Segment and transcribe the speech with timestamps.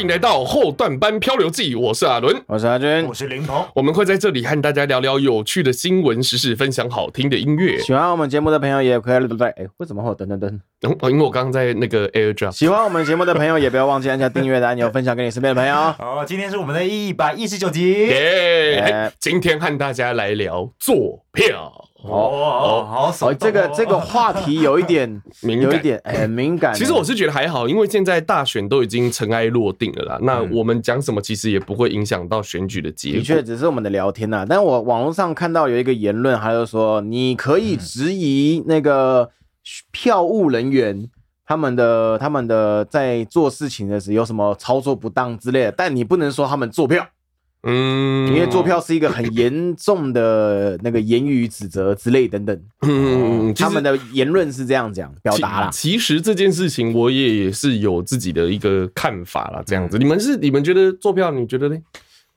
[0.00, 7.78] 欢迎来到后段班漂流记，我是阿伦，我是阿军，我是林鹏，我们会在这里和大家聊聊有趣的新闻时事，分享好听的音乐。
[7.80, 9.48] 喜欢我们节目的朋友也可以对不对？
[9.48, 10.58] 哎，为什么会有噔噔噔？
[11.02, 12.52] 哦，因为我刚刚在那个 AirDrop。
[12.52, 15.74] 喜欢我们节目的朋友也不要忘记按下订阅的按钮，分享给你身边的朋友。
[15.74, 19.12] 好，今天是我们的一百一十九集，耶！
[19.20, 21.89] 今天和大家来聊坐票。
[22.02, 25.08] 哦哦，好这个这个话题有一点
[25.42, 26.74] 敏感，有一点很、欸、 敏感。
[26.74, 30.18] 其实我是觉得还好，因为现在大选都已经尘埃落定了啦。
[30.20, 33.18] 嗯、那我们讲什么，其实也不会影响到选举的结果。
[33.18, 34.46] 的确，只是我们的聊天呐。
[34.48, 39.30] 但我网络上看到有一个言论，他就说你可以质疑那个
[39.90, 41.08] 票务人员
[41.46, 47.06] 他们的他们的在做事情的时候有什么操作不当之类的，但你不能说他们做票。
[47.62, 52.58] 嗯，因为坐票是一个很严重的那个言语指责之类等等。
[52.82, 55.70] 嗯，他们的言论是这样讲表达啦。
[55.70, 59.62] 其实这件事情我也是有自己的一个看法啦。
[59.66, 61.30] 这样子，你们是你们觉得坐票？
[61.30, 61.76] 你觉得呢？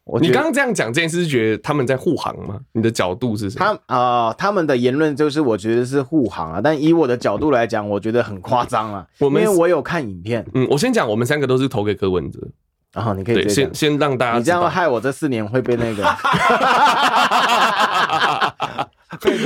[0.06, 2.60] 我你刚刚这样讲这件事，是觉得他们在护航吗？
[2.74, 3.80] 你的角度是什么？
[3.88, 6.60] 他啊，他们的言论就是我觉得是护航啊。
[6.62, 9.08] 但以我的角度来讲，我觉得很夸张啊。
[9.20, 10.46] 我们因为我有看影片。
[10.54, 12.40] 嗯，我先讲，我们三个都是投给柯文哲。
[12.94, 16.06] 然后、哦、你可以先先让大家，你这样害我这四年会被那个。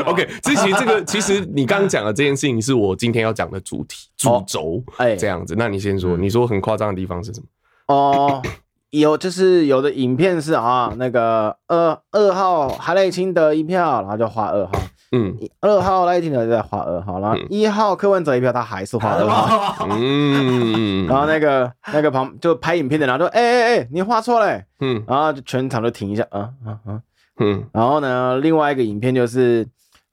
[0.05, 5.55] OK，这其实这个 其实你刚刚讲的这件事情是我今天要讲的主题主轴，哎，这样子。
[5.57, 7.47] 那你先说，你说很夸张的地方是什么？
[7.87, 8.41] 哦，
[8.91, 14.71] 有就是有的影片是啊，那个二二号哈雷清德一票，然后就画二号。
[15.13, 19.87] 嗯，二号赖清德在画二号，然后一号柯文哲一票，他还是画二号。
[19.89, 27.01] 嗯，然后那个那个旁就拍影片的然后说：“哎哎哎，你画错了。”嗯，然后就全场就停一下，啊啊啊，
[27.39, 29.65] 嗯，然后呢，另外一个影片就是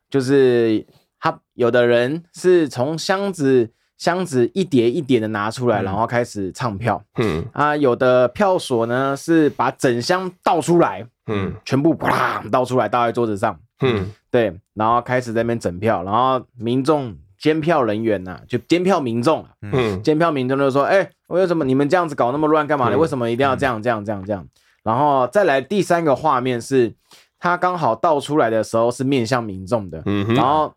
[0.09, 0.87] 就是
[1.19, 7.03] 他有的人是从箱子箱子一叠一叠的拿出来，然后开始唱票。
[7.16, 13.59] 嗯，啊，有的票所呢是把整箱倒出来，嗯，全部啪倒出来倒在桌子上。
[13.81, 22.97] 嗯，对，然后开始在那边整票，然后民众监票人员呐、啊，就监票民众，嗯，监票民众就说，哎，为什么你们这样子搞那么乱，干嘛呢？
[22.97, 24.47] 为什么一定要这样这样这样这样？
[24.82, 26.94] 然后再来第三个画面是，
[27.38, 30.72] 他刚好倒出来的时候是面向民众的，嗯，然后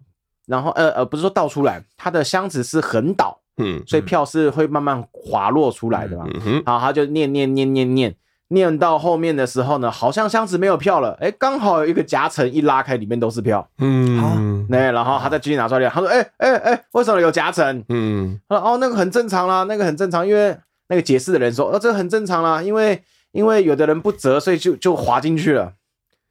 [0.47, 8.15] 然后呃呃，不是说倒出来，他的箱子是横倒，嗯，所以票是会慢慢滑落出来的嘛，嗯，然后他就念念念念念。
[8.49, 13.67] 念到后面的时候呢，好像箱子没有票了，哎，刚好有一个夹层一拉开，里面都是票。
[13.79, 17.83] 嗯，那然后他再继续拿出来，他说，哎哎哎，为什么有夹层？
[17.89, 23.03] 嗯，他说，哦，那个很正常啦，那个很正常，因为那个解释的人说，哦，这个很正常啦，因为
[23.33, 25.73] 因为有的人不折，所以就就滑进去了。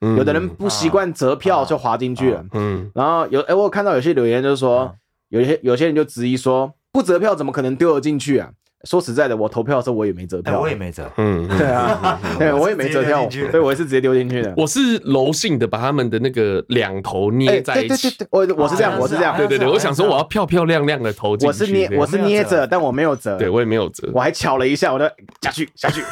[0.00, 2.44] 有的人不习惯折票就滑进去了。
[2.52, 4.94] 嗯，然后有，哎，我看到有些留言就是说，
[5.30, 8.50] 有些有些人就质疑说，不折票怎么可能丢得进去啊？
[8.84, 14.52] 说实在的，我投票的时候我也没折票，我也没折，嗯， 对啊， 对，我也没折票，所以我也是直接丢进去的。
[14.56, 18.14] 我是柔性的，把他们的那个两头捏在一起。
[18.30, 21.46] 我我是这样，我是这样，对对对，我想说我要漂漂亮亮的投进去。
[21.46, 25.10] 我是捏，我是捏着，但我没有折，对我也没有折，我还敲了一下，我的
[25.40, 26.02] 下去下去，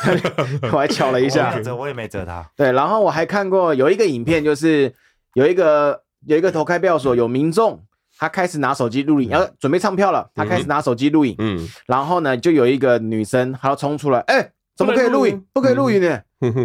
[0.72, 2.44] 我还敲了一下，折我也没折它。
[2.56, 4.92] 对，然后我还看过有一个影片，就是
[5.34, 7.80] 有一个有一个投开票所有民众。
[8.18, 10.28] 他开始拿手机录影，要准备唱票了。
[10.34, 15.44] 他开始拿手机录影，嗯，然后呢，就有一个女生，她要冲出来，哎，怎么可以录影？
[15.52, 16.20] 不可以录影呢？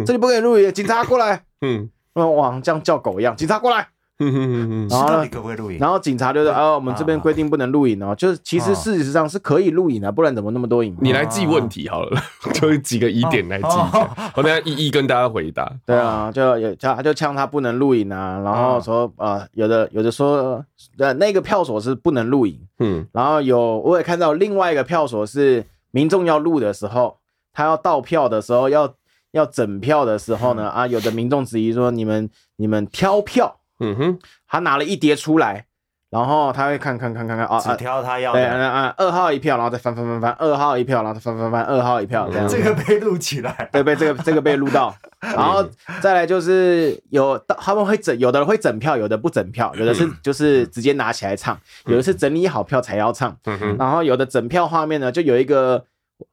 [0.06, 3.88] 这里不可以录影，警察过来， 嗯，哇，像叫狗一样，警察过来。
[4.20, 5.78] 嗯嗯嗯嗯，然后呢？
[5.78, 10.94] 然后警察就说：“啊，我们这边规定不能录影哦，就是其实事实上是可以录影的，不然怎么那么多影？
[11.00, 12.20] 你来记问题好了，
[12.52, 15.72] 就几个疑点来记一下，我等下一一跟大家回答。
[15.86, 20.62] 对啊，就有他就呛他不能录影啊，然后说啊，有的有的说，
[20.98, 27.16] 呃，那个票所是不能录影，嗯，然后有我也看到另外一个票所是民众要录的时候，
[27.52, 28.92] 他要倒票的时候要
[29.32, 35.66] 要整票的时候呢，啊，有的民众质疑说，你们你们挑票。”嗯哼，他拿了一叠出来，
[36.10, 42.48] 然后他会看看看看看啊，只挑他要的，对啊啊，二号一票，然后再翻翻翻翻，二号一票，然后再翻翻翻，二号一票，这样。
[42.48, 45.64] 这个被录起来，对，被这个这个被录到， 然后
[46.00, 55.84] 再来就是有他们会整，有的人会整票，有的不整票，有的是就是直接拿起来唱，有的是整理好票才要唱，嗯然后有的整票画面呢，就有一个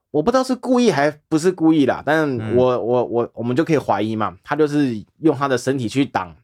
[0.09, 6.35] 我不知道是故意还不是故意啦，但我我我我们就可以怀疑嘛，他就是用他的身体去挡。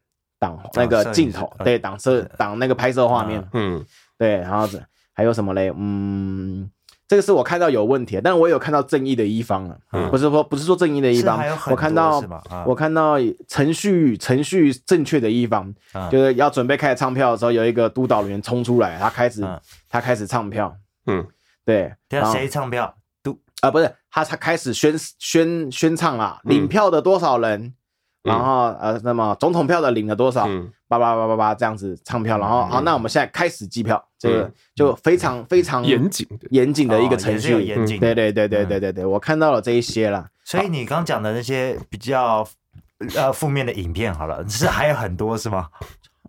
[0.43, 3.81] 挡那个镜头，对，挡摄挡那个拍摄画面，嗯，
[4.17, 4.77] 对，然后这
[5.13, 5.71] 还有什么嘞？
[5.73, 6.69] 嗯，
[7.07, 9.77] 这个是我看到有问题，但我有看到正义的一方了，
[10.11, 12.21] 不是说不是说正义的一方，我看到
[12.65, 13.15] 我看到
[13.47, 15.73] 程序程序正确的一方，
[16.11, 19.41] 就是要准备开始唱票的时候，有一个督导人员冲出来，他开始
[19.87, 20.75] 他开始唱票，
[21.05, 21.25] 嗯，
[21.63, 21.93] 对，
[22.33, 22.93] 谁唱票？
[23.23, 27.73] 督啊，不是他他开始宣宣宣唱啊，领票的多少人，嗯、
[28.23, 30.47] 然后呃，那么总统票的领了多少，
[30.87, 40.25] 叭叭叭叭叭这样子唱票，然后、嗯、好，那我们现在开始计票，这个就非常非常严谨的严谨的一个程序，严谨，对对对对对对对，我看到了这一些了。
[40.45, 42.47] 所以你刚讲的那些比较
[43.15, 45.67] 呃负面的影片，好了， 是还有很多是吗？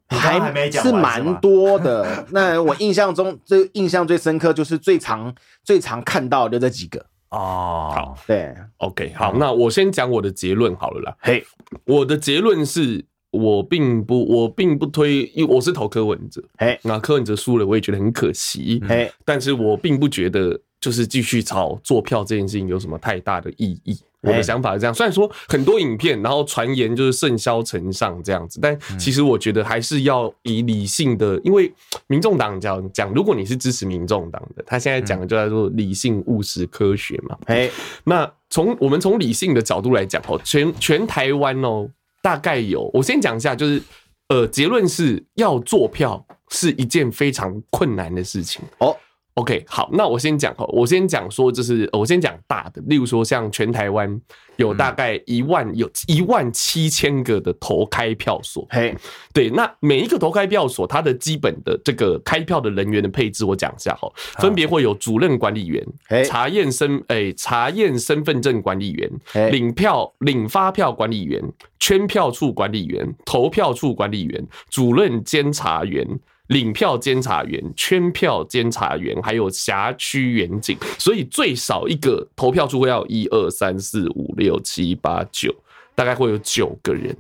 [0.08, 2.24] 还还没讲，是蛮多的。
[2.30, 7.04] 那我印象中最印象最深刻就是最常最常看到的这几个
[7.34, 7.92] 哦。
[7.94, 11.16] 好，对，OK，好，那我先讲我的结论好了啦。
[11.20, 11.44] 嘿，
[11.84, 16.42] 我的结论是我并不我并不推，因为我是投柯文哲。
[16.58, 18.82] 嘿，那柯文哲输了，我也觉得很可惜。
[18.88, 23.98] 嘿，但是我并不觉得就是继续炒做票这件事情有什么太大的意义。
[24.24, 31.72] 我的想法是这样，虽然说很多影片，然后传言就是甚嚣尘上这样子，但其实我觉得还是要以理性的，因为
[32.06, 37.36] 民众党讲讲，如果你是支持民众党的，他现在讲的就叫做理性、务实、科学嘛。
[37.46, 37.70] 哎，
[38.04, 41.88] 那从我们从理性的角度来讲哦，全全台湾哦，
[42.22, 43.82] 大概有，我先讲一下，就是
[44.28, 48.62] 呃，结论是要做票是一件非常困难的事情。
[48.78, 48.96] 哦。
[49.34, 54.20] OK，好，那我先讲哈，我先讲说，就是我先讲大的，例如说像全台湾
[54.56, 58.96] 有大概一万有一万七千个的投开票所，嘿，
[59.32, 64.08] 对，那每一个投开票所，它的基本的这个开票的人员的配置，我讲一下哈，
[64.38, 65.84] 分别会有主任管理员、
[66.24, 69.10] 查验身诶查验身份证管理员、
[69.50, 71.42] 领票领发票管理员、
[71.80, 76.06] 圈票处管理员、投票处管理员、主任监察员。
[76.48, 85.54] 领票监察员、圈票监察员，还有辖区员警，所以最少一个投票处会要一二三四五六七八九，
[85.94, 87.16] 大概会有九个人，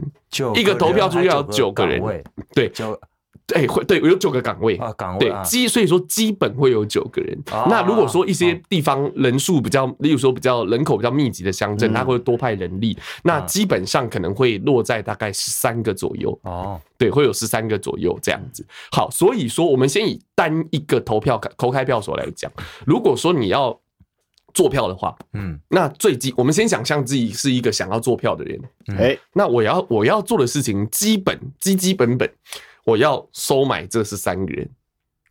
[0.54, 2.70] 一个投票处要九个人，对。
[3.54, 7.38] 哎，会对，有九个岗位啊，岗位对基，所以说基本会有九个人。
[7.68, 16.80] 那如果说一些地方人数比较，例如说比较人口比较密集的乡镇，他会多派人力，那基本上可能会落在大概十三个左右哦。
[16.96, 18.64] 对，会有十三个左右这样子。
[18.90, 22.50] 好，所以说我们先以单一个投票投开票所来讲，
[22.86, 23.78] 如果说你要
[24.54, 28.58] 做票的话，嗯，那最基，我们先想象自己是一个想要做票的人，
[28.96, 32.32] 哎，那我要我要做的事情，基本基基本本。
[32.84, 34.70] 我要收买这十三个人，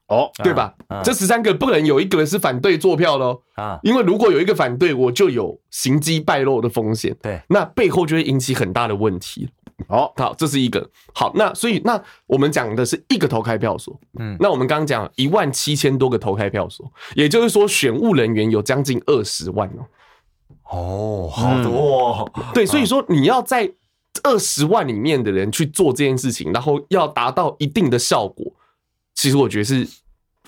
[0.08, 0.74] 哦，对吧？
[1.04, 7.16] 这十三个不可能有一个人是反对作票的哦，因为如果有一个反对，我就有行迹败露的风险。
[7.22, 9.48] 对，那背后就会引起很大的问题。
[9.88, 11.32] 哦，好，这是一个好。
[11.36, 14.00] 那所以，那我们讲的是一个投开票所。
[14.20, 19.86] 嗯，那我们刚刚讲一万七千多个投开票所，也就是说，选务人员有将近二十万哦。
[20.72, 22.32] 哦，好多。
[22.54, 23.72] 对，所以说你要在。
[24.22, 28.46] 二十万里面的人去做这件事情，然后要达到一定的效果，
[29.16, 29.88] 其实我觉得是，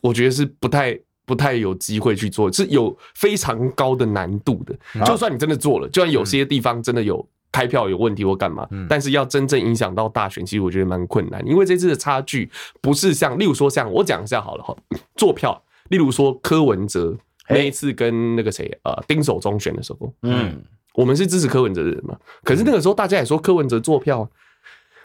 [0.01, 5.05] 我觉得是不太不太有机会去做，是有非常高的难度的。
[5.05, 12.49] 就算你真的做了，就算有些地方真的有开票有问题或干嘛，但是要真正影响到大选，其实我觉得蛮困难，因为这次的差距
[12.81, 14.75] 不是像，例如说像我讲一下好了哈，
[15.15, 15.59] 做票，
[15.89, 17.17] 例如说柯文哲
[17.49, 20.63] 那一次跟那个谁呃丁守中选的时候，嗯。
[20.95, 22.17] 我们是支持柯文哲的人嘛？
[22.43, 24.27] 可是那个时候大家也说柯文哲做票，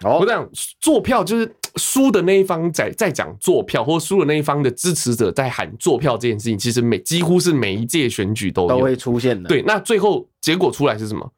[0.03, 0.49] 我讲
[0.81, 9.49] 做票就是输的那一方在在讲做票，或输的那一方的支持者在喊做票这件事情，其实每几乎是每一届选举都有都会出现的。
[9.49, 11.31] 对，那最后结果出来是什么？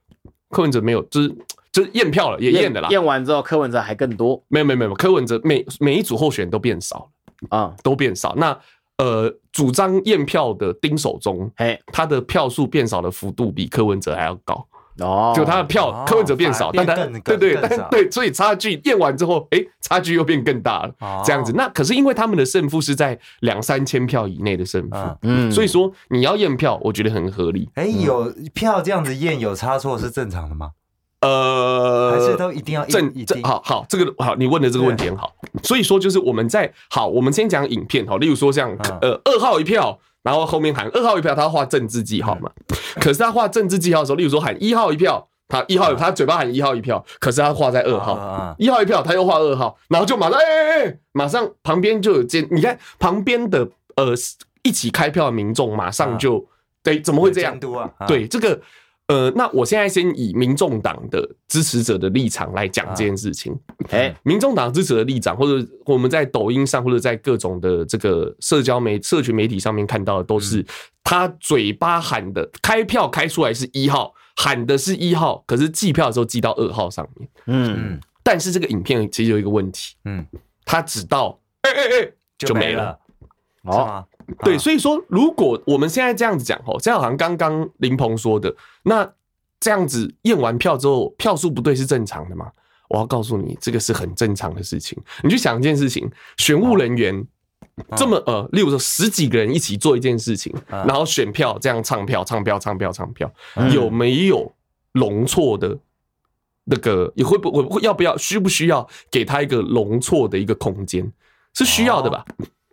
[0.51, 1.35] 柯文哲没有，就是
[1.73, 2.89] 就是验票了，也验的啦。
[2.91, 4.43] 验完之后，柯文哲还更多？
[4.49, 7.11] 没有没有没有，柯文哲每每一组候选人都变少
[7.49, 8.35] 啊，都变少。
[8.37, 8.59] 那。
[8.99, 14.67] 呃，主张验票的丁守中，哎，他的票数变少的幅度比柯文哲还要高。
[14.99, 16.95] 哦，就他的票，柯文哲变少，但他
[17.25, 21.23] 对对但对，所以差距验完之后，哎，差距又变更大了，哦。
[21.25, 21.51] 这样子。
[21.57, 27.71] 那可是因为他们的胜负是在两三千票以内的胜负，嗯，所以说你要验票，我觉得很合理。
[27.75, 30.73] 哎，有票这样子验有差错是正常的吗？
[31.23, 35.33] 呃，还是都一定要正正好好，这个好，你问的这个问题很好。
[35.63, 42.51] 所以说，就是我们在好，我们先讲影片哈，例如说像呃二号一票，然后后面喊二号一票，他要画政治记号嘛。
[42.97, 54.13] 可是他画政治记号的时候，例如说喊一号一票，他一号他嘴巴喊一号一票，可是他画在二号，一号一票他又画二号，然后就马上哎哎哎，马上旁边就有监，你看旁边的呃
[54.65, 56.45] 一起开票的民众马上就
[56.83, 57.57] 对，怎么会这样？
[58.09, 58.61] 对这个。
[59.13, 63.55] 呃，那我现在先以民众党的支持者的立场来讲这件事情。
[63.91, 70.65] 哎，民众党支持的立场，或者我们在抖音上，或者在各种的这个社交媒、社群媒体上面看到的，都是
[71.05, 77.29] 他嘴巴喊的开票开出来是一号，喊的是一号，可是计票的时候计到二号上面。
[77.47, 80.27] 嗯，但是这个影片其实有一个问题，嗯，
[80.65, 82.99] 他只到哎哎哎就没了。
[83.65, 84.05] 哦，
[84.45, 89.11] 对，所以说如果我们现在这样子讲哦，这样好像刚刚林鹏说的，那
[89.61, 92.51] 这样子验完票之后票数不对是正常的吗？
[92.89, 94.99] 我要告诉你，这个是很正常的事情。
[95.23, 97.27] 你去想一件事情，选务人员
[97.97, 103.33] 这么呃，例如说十几个人一起做一件事情，然后选票这样唱票、唱票、唱票、唱票，
[103.73, 104.53] 有没有
[104.93, 105.79] 容错的？
[106.65, 111.13] 那个也会不会要不要需不需要给他一个容错的一个空间？
[111.55, 112.25] 是需要的吧？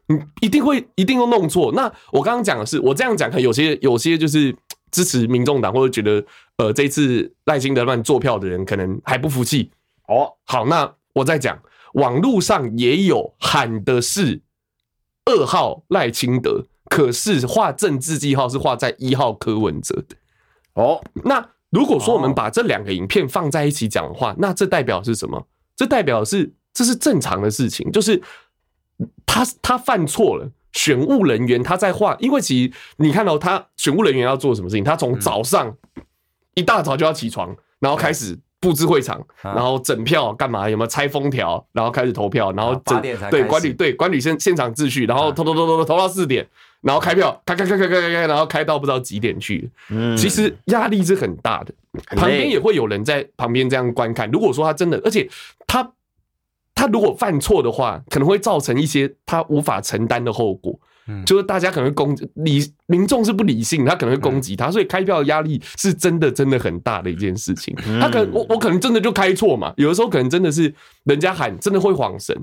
[0.10, 1.72] 你一定会一定会弄错。
[1.74, 4.54] 那我刚刚讲的是，我这样讲，可能有些有些就是
[4.92, 6.26] 支持民众党或者觉得
[6.58, 9.72] 呃这一次赖清德乱做票的人可能还不服气。
[10.08, 11.58] 哦，好，那我再讲，
[11.94, 14.42] 网络上也有喊的是
[15.26, 20.16] 二号赖清德，可是画政治记号是画在一号柯文哲的。
[20.74, 25.48] 哦，那如果说我们把这两个影片放在一起讲的话，那这代表是什么？
[25.76, 28.20] 这代表是这是正常的事情，就是
[29.26, 35.76] 他他犯错了，选务人员他在画，因为其实你看到他选务人员要做什么事情，他从早上
[36.56, 38.38] 一大早就要起床，然后开始。
[38.62, 40.70] 布置会场，然后整票干嘛？
[40.70, 41.66] 有没有拆封条？
[41.72, 43.02] 然后开始投票，然后整
[43.32, 46.46] 对管理对管理现现场秩序，然后投投投投投到四点，
[46.82, 49.70] 然后开票，开开开开开开开，然后开到不知道几点去。
[49.88, 51.74] 嗯，其实压力是很大的，
[52.18, 54.30] 旁边也会有人在旁边这样观看。
[54.30, 55.26] 如果说他真的，而且
[55.66, 55.90] 他
[56.80, 60.80] 他如果犯错的话，可能会造成一些他无法承担的后果。
[61.12, 67.76] 嗯就是大家可能会攻理民众是不理性，他可能会攻击他，所以开票的压力是真的真的很大的一件事情。
[68.00, 70.74] 他可能我我可能真的就开错嘛，有的时候可能真的是
[71.06, 72.36] 人家喊真的会晃神，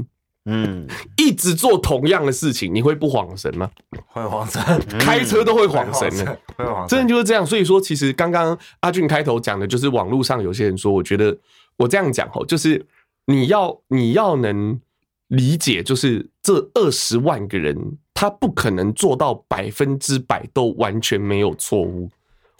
[0.47, 0.85] 嗯，
[1.17, 3.71] 一直做同样的事情，你会不晃神吗？
[4.09, 4.61] 会晃神，
[4.99, 7.47] 开车都会晃神的，会晃，真的就是这样。
[7.47, 11.37] 所以说，其实刚刚阿俊开头讲的就是网络上有些人说，我觉得
[11.77, 12.85] 我这样讲吼，就是
[13.27, 14.81] 你要你要能
[15.29, 17.99] 理解，就是这二十万个人。
[18.19, 22.09] 他不可能做到百分之百都完全没有错误，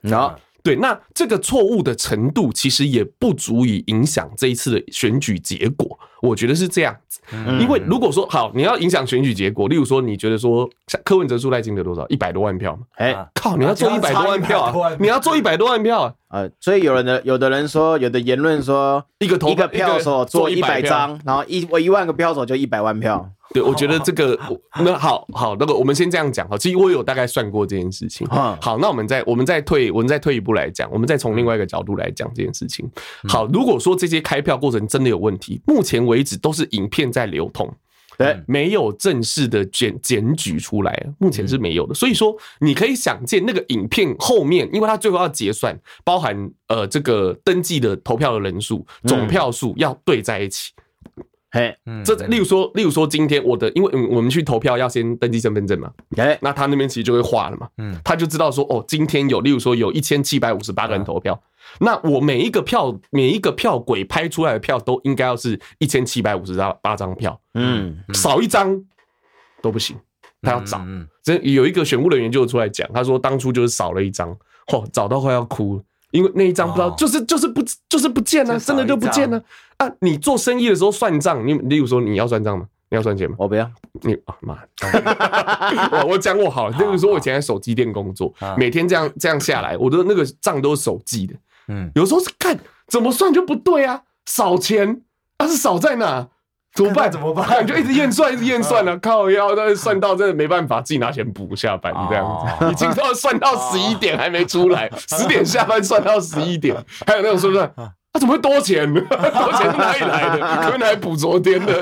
[0.03, 7.21] 然后对，那这个错误的程度其实也不足以影响这一次的选举结果，我觉得是这样子。
[7.61, 10.69] 因为如果说好，你要影响选举结果，例如说你觉得说
[11.05, 12.83] 柯文哲输赖清德多少一百多万票嘛？
[12.97, 14.97] 哎，靠，你要做一百多万票啊！
[14.99, 16.15] 你要做一百多万票啊！
[16.29, 23.31] 呃，所以有人的有的人说，有的言论说，一个投一个票手做一百张，然后一我一万个票手就一百万票。
[23.55, 24.37] 对，我觉得这个
[24.81, 26.59] 那好好，那个我们先这样讲哈。
[26.59, 28.27] 其实我有大概算过这件事情。
[28.27, 32.91] 好，那我们再我们再退我们再退一步来讲，我们再从另外一个角度来讲这件事情。
[33.29, 37.73] 好，如果说这些开票过程真的有问题，目前为止都是影片在流通，
[38.19, 41.95] 对，没有正式的检检举出来，目前是没有的。
[41.95, 50.73] 所以说，你可以想见那个影片后面，因为它最后要结算，包含呃这个登记的投票的人数、总票数要对在一起。
[51.51, 51.75] 哎，
[52.05, 61.41] 这例如说，例如说，今天我的，因为我们去投票要先登记身份证嘛，哎，那他那边其实就会画了嘛，嗯，他就知道说，哦，今天有，例如说有一千七百五十八个人投票，
[61.81, 68.85] 那我每一个票，每一个票轨拍出来的票都应该要是一千七百五十八张票，嗯，少一张
[69.63, 69.97] 都不行，
[70.43, 70.85] 他要找，
[71.23, 74.37] 这有一个选务人员就出来讲，他说当初就是少了一张，
[74.67, 75.83] 嚯，找到快要哭。
[76.17, 79.43] 因为那一张不知道，就是就是不就是不见了，真的就不见了
[79.77, 79.91] 啊！
[80.01, 82.67] 你做生意的时候算账，你例如说你要算账吗？
[82.89, 83.37] 你要算钱吗？
[83.39, 83.69] 我不要。
[84.03, 84.59] 你啊妈！
[85.93, 91.35] 我我讲我好，例如说我以前在手机店工作，每天这样这样下来，我的那个账都是手记的。
[91.69, 95.03] 嗯，有时候是看怎么算就不对啊，少钱，
[95.37, 96.29] 啊是少在哪？
[96.77, 97.11] 怎么办？
[97.11, 97.67] 怎么办？
[97.67, 102.71] 就一直验算，一直验算了，靠腰，但是算到真的没办法，自己拿钱补下班这样子。
[102.71, 107.71] 已经到算到十一点还没出来， 十点下班算到十一点，还有那种说不是？
[108.13, 108.87] 他 怎么会多钱？
[108.93, 110.57] 多钱是哪里来的？
[110.63, 111.73] 可能来补昨天的，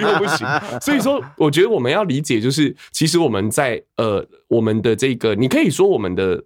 [0.00, 0.46] 又不行。
[0.80, 6.42] 所以说，我觉得我们要理解，就是其实我们在呃，我们的这个，你可以说我们的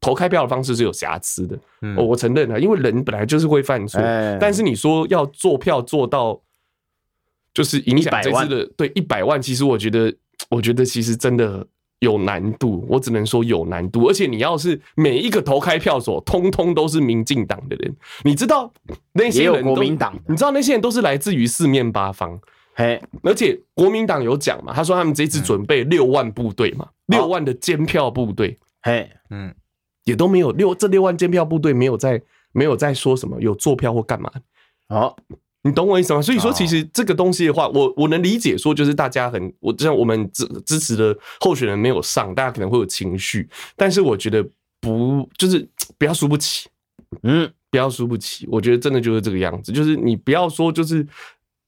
[0.00, 1.58] 投开票的方式是有瑕疵的。
[1.96, 4.00] 我我承认了，因为人本来就是会犯错。
[4.40, 6.40] 但是你说要做票做到。
[7.54, 10.14] 就是影响这次的对一百万，其实我觉得，
[10.48, 11.66] 我觉得其实真的
[11.98, 14.08] 有难度，我只能说有难度。
[14.08, 17.94] 而且你要是每一个投开票所，通通都是民进党的人，
[18.24, 18.72] 你知道
[19.12, 22.40] 那些人都，你知道那些人都是来自于四面八方，
[22.74, 29.54] 嘿，而且国民党有讲嘛，他说他们这次准备六万部队嘛，六万的监票部队，嘿，嗯，
[30.04, 34.32] 也都没有六这六万监票部队没有在没有在说什么有坐票或干嘛，
[34.88, 35.16] 好。
[35.64, 36.20] 你懂我意思吗？
[36.20, 44.44] 所以说，其实这个东西的话，我我能理解，说就是大家很，我像我们支支持的候选人没有上，大家可能会有情绪，但是我觉得
[44.80, 45.66] 不，就是
[45.96, 46.68] 不要输不起，
[47.22, 51.06] 嗯，不要输不起，我觉得真的就是这个样子，就是你不要说就是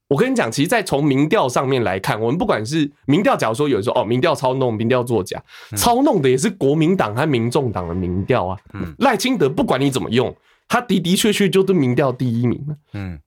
[0.07, 5.41] 我跟你讲，其实，在从民调上面来看，我们不管是民调，假如说有人说哦，民调操弄，民调作假，
[5.75, 8.59] 操弄的也是国民党和民众党的民调啊。
[8.99, 10.35] 赖清德不管你怎么用，
[10.67, 12.63] 他的的确确就是民调第一名。
[12.93, 13.17] 嗯，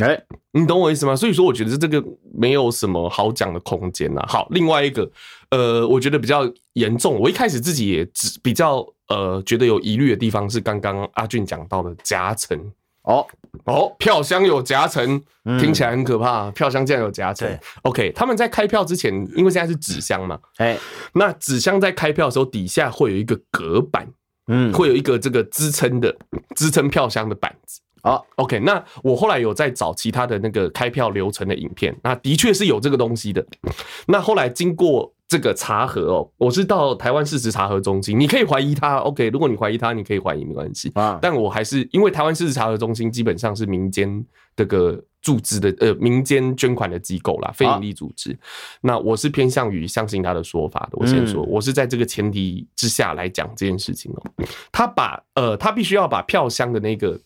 [0.00, 0.18] 哎，
[0.52, 1.14] 你懂我意思吗？
[1.14, 4.24] 所以说，我觉得这个没有什么好讲的空间呐。
[4.26, 5.10] 好，另外一个，
[5.50, 12.58] 呃，我觉得比较严重，我一开始自己也只比较呃觉得有疑虑的地方是刚刚阿俊讲到的夹层。
[13.02, 13.26] 哦
[13.64, 15.20] 哦，票箱有夹层，
[15.60, 16.50] 听起来很可怕。
[16.52, 17.46] 票箱竟然有夹层。
[17.82, 20.78] OK，他们在开票之前，因为现在是纸箱嘛，哎，
[21.12, 24.08] 那纸箱在开票的时候，底下会有一个隔板，
[24.46, 26.16] 嗯，会有一个这个支撑的
[26.54, 27.80] 支撑票箱的板子。
[28.02, 33.44] 好，OK，那我后来有在找其他的那个开票流程的影片，那的确是有这个东西的。
[34.06, 35.12] 那后来经过。
[35.28, 39.30] 这个查核哦，我是到台湾事实查核中心，你可以怀疑他，OK。
[39.30, 41.18] 如果你怀疑他，你可以怀疑没关系啊。
[41.22, 44.22] 但我还是因为台湾事实查核中心基本上是民间
[44.54, 48.38] 这个组织的呃民间捐款的机构啦，非营利组织。
[48.82, 50.98] 那我是偏向于相信他的说法的。
[50.98, 54.22] 我先说，我是在这个前提之下来讲这件事情哦。
[54.70, 57.18] 他把呃，他必须要把票箱的那个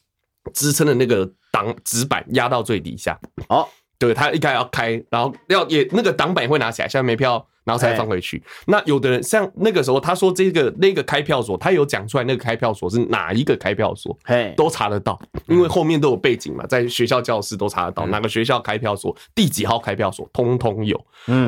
[0.55, 3.19] 支撑的那个挡纸板压到最底下。
[3.49, 7.47] 好，对，他应该要开，然后要也那个挡板也会拿起来，下面没票。
[7.67, 8.41] 然后才放回去。
[8.67, 14.17] 那有的人像那个时候，他说这个那个开票所，他有讲出来那个开票所是哪一个开票所，
[14.57, 20.99] 都查得到，因为后面都有背景嘛，在学校教室都查得到哪个学校开票所，第几号开票所，通通有。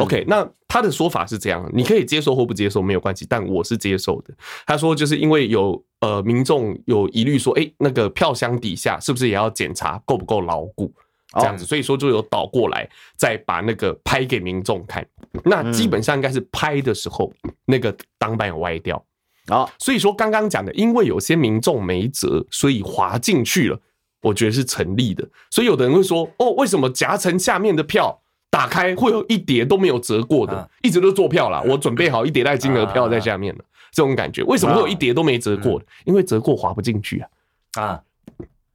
[0.00, 4.34] OK，那他的说法是这样，你可以接受或不接受没有关系，但我是接受的。
[4.66, 10.92] 他说就是因为有呃民众有疑虑说，哎，那个票箱底下是不是也要检查够不够牢固？
[11.34, 15.06] 这样子，所以说就有倒过来，再把那个拍给民众看。
[15.44, 17.30] 那基本上应该是拍的时候，
[17.66, 19.04] 那个挡板有歪掉
[19.48, 19.68] 啊。
[19.78, 23.78] 所以说刚刚讲的，因为有些民众没折，所以滑进去了，
[24.22, 25.28] 我觉得是成立的。
[25.50, 35.84] 所以有的人会说，哦，为什么夹层下面的票打开会有一叠都没有折过的，一直都做票啦，我准备好一叠带金额票在下面了，这种感觉为什么会有一叠都没折过的？
[36.06, 37.28] 因为折过滑不进去啊。
[37.74, 38.02] 啊，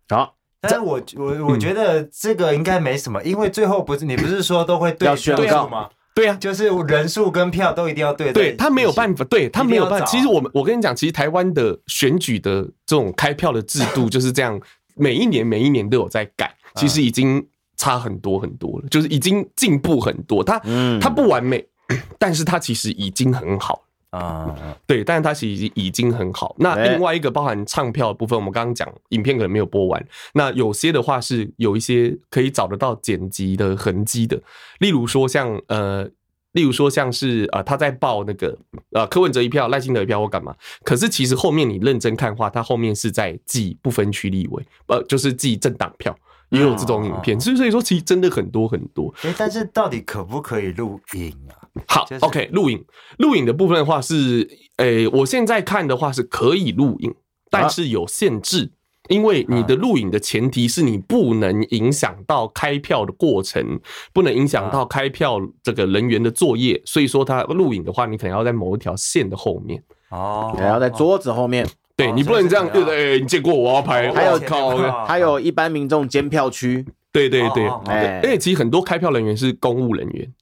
[0.10, 0.36] 好。
[0.63, 5.89] 但是我我我觉得这个应该没什么，因为最后不是你不是说都会对宣告吗？
[6.15, 8.32] 对啊，就是人数跟票都一定要对。
[8.32, 10.06] 对，他没有办法，对他没有办法。
[10.06, 14.60] 其实我们我跟你讲，其实台湾的选举的这种开票的制度 就是这样，
[14.95, 17.43] 每一年每一年都有在改，其实已经
[17.78, 20.43] 差很多很多了，就是已经进步很多。
[20.43, 20.60] 他
[21.02, 21.65] 他不完美，
[22.19, 23.82] 但是他其实已经很好。
[24.13, 26.56] 啊，对，但是它其实已经很好。
[26.60, 30.08] 那另外一个包含唱票的部分，我们刚刚讲影片可能没有播完。
[30.36, 34.39] 那有些的话是有一些可以找得到剪辑的痕迹的，
[34.78, 36.08] 例如说像呃，
[36.52, 38.56] 例如说像是呃他在报那个
[38.91, 46.15] 呃柯文哲一票、赖清德一票或干嘛，可是其实后面你认真看的话，他后面是在记不分区立委，呃，就是记政党票。
[46.53, 49.13] 也有这种影片，所以所以说其实真的很多很多。
[49.23, 51.57] 哎，但是到底可不可以录影啊？
[51.87, 52.85] 好，OK，录影。
[53.17, 57.13] 录影的部分的话是，诶，我现在看的话是可以录影，
[57.49, 58.71] 但是有限制，
[59.09, 63.79] 因为你的录影的前提是你不能影响到开票的过程，
[64.13, 69.83] 不能影响到开票这个人员的作业，所以说他录影的话，你可能要在某一条线的后面。
[70.09, 71.67] 哦，还要在桌子后面。
[71.95, 73.19] 对，你不能这样，对不对？
[73.19, 80.34] 你见过我要拍，还有靠，还有一般民众监票区，对对对，哎，因为其实很多开票人员是公务人员。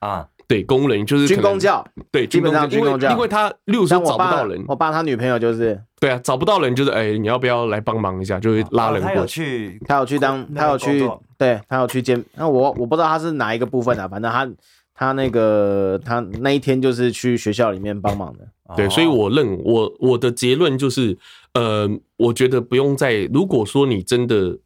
[0.00, 8.40] 啊，对，公务人员就是军公教，对，基本上军公教，因为他例如说找不到人，我爸他女朋友就是，对啊，找不到人就是，哎，你要不要来帮忙一下？
[8.40, 14.48] 就是拉人过去，他有去当，他有去，对他有去监，那我我不知道他是哪一个部分啊，反正他。
[14.98, 21.18] 他那个，他那一天就是去学校里面帮忙的，对，所以我认我我的结论就是，
[21.52, 24.58] 呃，我觉得不用再，如果说你真的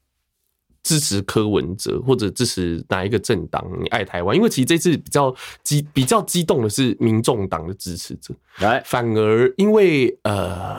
[0.83, 5.35] 支持柯文哲或者支持哪一个政党，你爱台湾，因为其实这次比较
[5.65, 10.77] 激比较激动的是民众党的支持者，来，反而因为呃。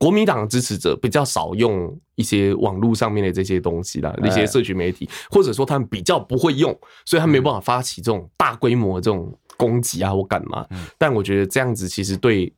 [0.00, 9.30] 国民党的支持者比较少用一些网络上面的这些东西啦，那些社群媒体，或者说他们比较不会用，所以他没有办法发起这种大规模的这种
[9.60, 10.66] 攻击啊或干嘛。
[10.96, 12.50] 但我觉得这样子其实对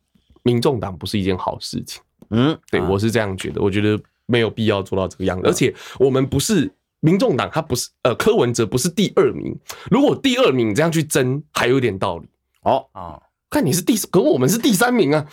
[0.44, 2.00] 民众党不是一件好事情。
[2.30, 5.48] 嗯，对，我是这样觉得，我觉得没有必要做到这个样子。
[5.48, 9.58] 而且我们不是民众党，他不是呃柯文哲不是第二名，
[9.90, 12.28] 如果第二名这样去争，还有点道理。
[12.62, 15.26] 哦啊，看你是第，可我们是第三名啊。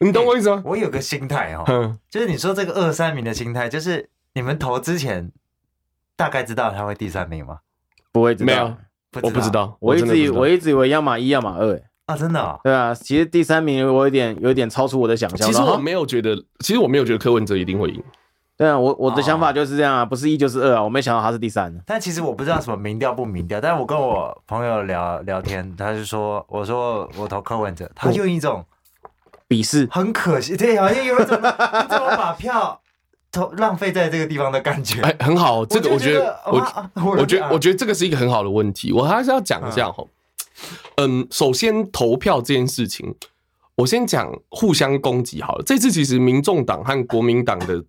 [0.00, 0.60] 你懂我意思吗？
[0.66, 5.30] 我有个心态哦，就是你说这个二三名的心态，就是你们投之前
[6.16, 7.60] 大概知道他会第三名吗？
[8.10, 8.76] 不会知道，没有，
[9.20, 9.76] 我不知道。
[9.80, 12.60] 我一直以我一直以为要么一，要么二，哎啊，真的？
[12.64, 15.46] 对啊，其实第三名我有点有点超出我的想象。
[15.46, 18.02] 其实我没有觉得，其实我没有觉得柯文哲一定会赢。
[18.56, 21.74] 对啊，我我的想法就是这样啊，不是一就是二啊，我没想到他是第三。
[21.86, 28.64] 但其实我不知道什么民调不民调，但是我跟我朋友聊聊天，他就说，我说我投柯文哲，他用一种
[29.48, 32.81] 鄙视，很可惜，对，好像有一种你怎么把票投
[33.56, 35.00] 浪费在这个地方的感觉。
[35.02, 40.04] 哎，很好，这个我觉得，我我觉得我觉得这个是一个很好的问题，我还是要讲一下哈。
[40.96, 43.14] 嗯，首先投票这件事情，
[43.74, 45.64] 我先讲互相攻击好了。
[45.64, 47.84] 这次其实民众党和国民党的。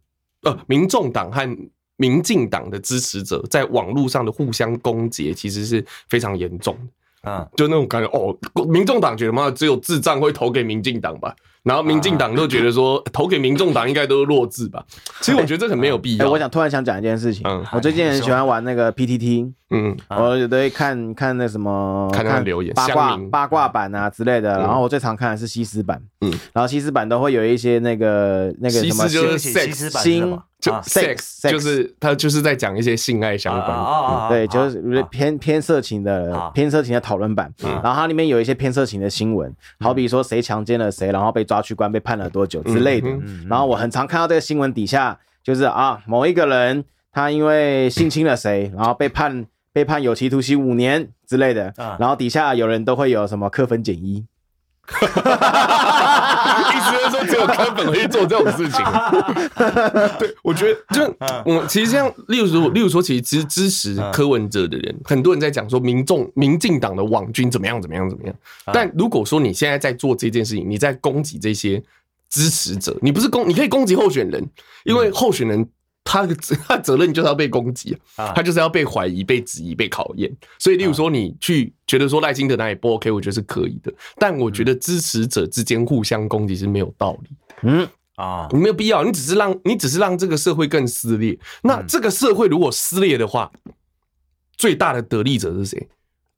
[0.45, 1.57] 呃，民众党和
[1.95, 6.77] 民进党的支持者在网络上的互相攻击，其实是非常严重
[7.23, 7.31] 的。
[7.31, 11.33] 啊，就那种感觉哦，民众党觉得嘛，只有智障会投给民进党吧。
[11.63, 14.83] 然后民进党都觉得说，投给民众党应该都是弱智吧？
[15.21, 16.29] 其实我觉得这很没有必要。
[16.29, 24.59] 我想突然想讲一件事情，我最近很喜欢玩那个 PTT，嗯，我有的会看看那什么，看看留言、八卦八卦版啊之类的。
[24.59, 37.53] 然后我最常看的是西施版，嗯，然后西施版都会有一些那个那个什么就是西施版新就 sex 就是他就是在讲一些性爱相关，对，就是偏偏色情的偏色情的讨论版。
[37.61, 41.43] 然后它里面有一些偏色情的新闻，好比说谁强奸了谁，然后被。
[41.43, 43.09] 抓去关被判了多久之类的，
[43.49, 54.25] 然后我很常看到这个新闻底下，就是啊，某一个人他因为性侵了谁，然后被判被判有期徒刑五年之类的，然后底下有人都会有什么课分减一，
[57.03, 58.83] 是说只有柯粉会做这种事情。
[60.19, 68.35] 对，我觉得就我其实像例如说，例如说，其实其实支持柯文哲的人，很多人在讲说民众民进党的网军怎么样怎么样怎么样。
[68.73, 71.81] 但如果说你现在在做这件事情，你在攻击这些
[72.29, 74.49] 支持者，你不是攻，你可以攻击候选人，
[74.85, 75.67] 因为候选人。
[76.03, 76.35] 他的
[76.67, 80.31] 他责任就是要被攻击啊，他就是要被怀疑、被质疑、被考验。
[80.59, 83.93] 所以，例如说，你去觉得说赖清德哪里不 OK，我觉得是可以的。
[84.17, 87.55] 但我觉得支持者之间互相攻击是没有道理的。
[87.63, 89.03] 嗯啊，你没有必要。
[89.03, 91.37] 你只是让你只是让这个社会更撕裂。
[91.63, 93.51] 那这个社会如果撕裂的话，
[94.55, 95.87] 最大的得利者是谁？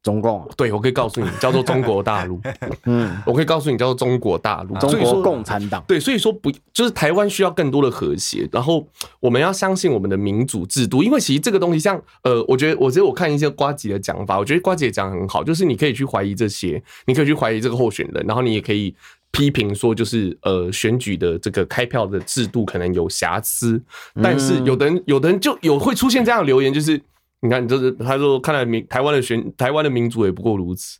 [0.06, 2.40] 中共，对，我可以告诉你，叫做中国大陆。
[2.86, 5.82] 嗯，我可以告诉你，叫做中国大陆，中国共产党。
[5.88, 8.86] 对，所以说不就是台湾需要更多的和谐，然后
[9.18, 18.94] 我们要相信我们的民主制度，因为其实这个东西像呃，我觉得我觉得我看一些瓜姐的讲法，我觉得呱吉也讲很好，就是你可以去怀疑这些，你可以去怀疑这个候选人，然后你也可以
[19.32, 23.82] 批评说，就是呃选举的这个开票的制度可能有瑕疵，
[24.22, 27.02] 但是有的人有的人就有会出现这样的留言，就是。
[27.46, 30.98] 你看，就是他说，看来民台湾的选台湾的民主也不过如此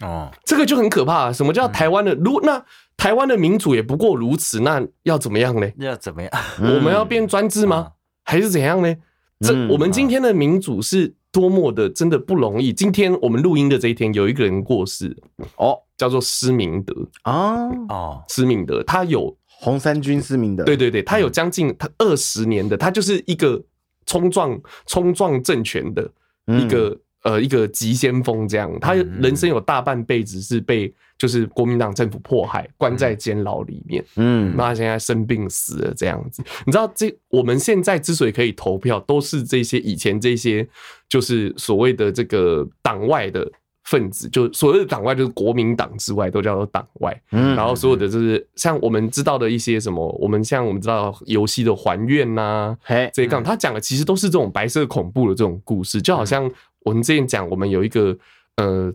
[0.00, 1.32] 哦，这个就很可怕。
[1.32, 2.14] 什么叫台湾的？
[2.16, 2.62] 如那
[2.96, 5.68] 台湾的民主也不过如此，那要怎么样呢？
[5.78, 6.30] 要怎么样？
[6.60, 7.92] 我们要变专制吗？
[8.22, 8.94] 还是怎样呢？
[9.40, 12.72] 这我们今天的民主是多么的真的不容易。
[12.72, 15.16] 今天我们录音的这一天，有一个人过世
[15.56, 23.60] 哦，叫做施明德啊哦，施明德，他有红三军施明德，对对对，他有将近他二十年的，他就是一个。
[24.06, 26.10] 冲撞冲撞政权的
[26.46, 26.88] 一个、
[27.24, 28.70] 嗯、呃一个急先锋，这样。
[28.80, 34.04] 他人生有大半辈子是被就是国民党政府迫害，关在监牢里面。
[34.16, 40.66] 嗯，那他现在生病死了这样子，你知道这我们现在之所以可以投票，都是这些以前这些
[41.08, 43.50] 就是所谓的这个党外的。
[43.84, 47.22] 分子就所谓的党外，就是国民党之外都叫做党外。
[47.32, 56.50] 嗯，然后所有的就是像我们知道的一些什么，我们像我们知道游戏的还愿呐，嘿，这一杠他讲的其实都是这种白色恐怖的这种故事，就好像
[56.84, 58.16] 我们之前讲，我们有一个
[58.56, 58.92] 呃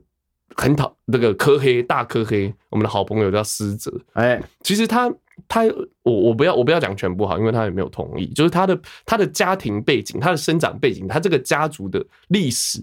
[0.56, 5.14] 很讨那个科黑大科黑，我们的好朋友叫思哲，哎，其实他
[5.48, 5.64] 他
[6.04, 12.82] 我我不要我不要讲全部好，因为他也没有同意，就是他的他的家庭背景，他的生长背景，他这个家族的历史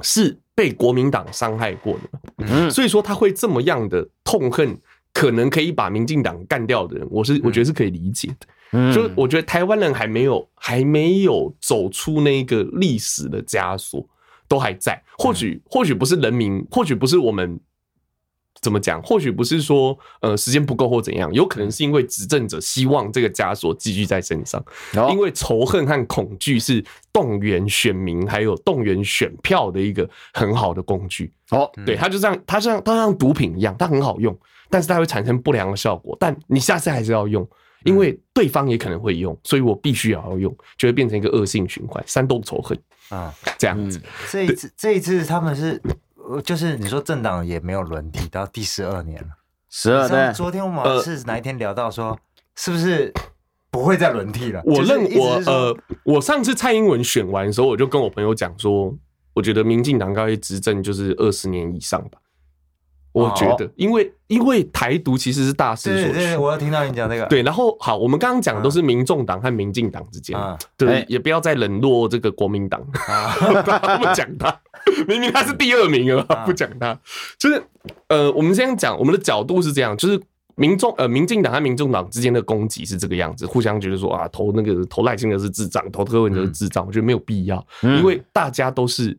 [0.00, 0.38] 是。
[0.54, 1.98] 被国民党伤害过
[2.46, 4.78] 的，所以说他会这么样的痛恨，
[5.14, 8.92] 可能可以把民进党干掉的人，我是我觉得是可以理解的。
[8.92, 14.06] 就我觉得台湾人还没有还没有走出那个历史的枷锁，
[14.46, 15.02] 都还在。
[15.16, 17.58] 或许或许不是人民，或许不是我们。
[18.60, 19.02] 怎么讲？
[19.02, 24.64] 或许不是说呃时间不够或怎样，有可能是因为执政者希望这个枷锁继续在身上，
[25.10, 31.32] 因为仇恨和恐惧是动员选民还有动员选票的一个很好的工具。
[31.50, 34.36] 哦，对，它就像它像它像毒品一样，它很好用，
[34.70, 36.16] 但是它会产生不良的效果。
[36.20, 37.44] 但你下次还是要用，
[37.84, 44.00] 因为对方也可能会用，所以我必须也要用，就会变成一个恶性循环，煽动仇恨啊，这样子。
[44.30, 45.82] 这一次这一次他们是。
[46.40, 49.28] 就是你说政党也没有轮替到第十二年了，
[49.68, 50.32] 十二对。
[50.32, 52.18] 昨天我们是哪一天聊到说，
[52.56, 53.12] 是不是
[53.70, 54.62] 不会再轮替了？
[54.64, 58.94] 我认我呃，我上次蔡英文选完的时候，我就跟我朋友讲说，
[59.34, 62.18] 我觉得民进党应该执政就是二十年以上吧。
[63.12, 66.14] 我觉得，因为因为台独其实是大势所趋。
[66.14, 67.26] 对对，我要听到你讲这个。
[67.26, 70.38] 对，然后好，我们刚刚讲的都是民众党和民进党之间，
[70.78, 74.58] 对，也不要再冷落这个国民党， 不讲他，
[75.06, 76.98] 明明他是第二名啊，不讲他，
[77.38, 77.62] 就是
[78.08, 80.18] 呃，我们先讲我们的角度是这样，就是
[80.54, 89.14] 民众呃，民进党和民众党之间的攻击是这个样子，互相觉得说啊，投那个投赖清德是智障，投柯文哲是智障，我觉得没有必要，因为大家都是。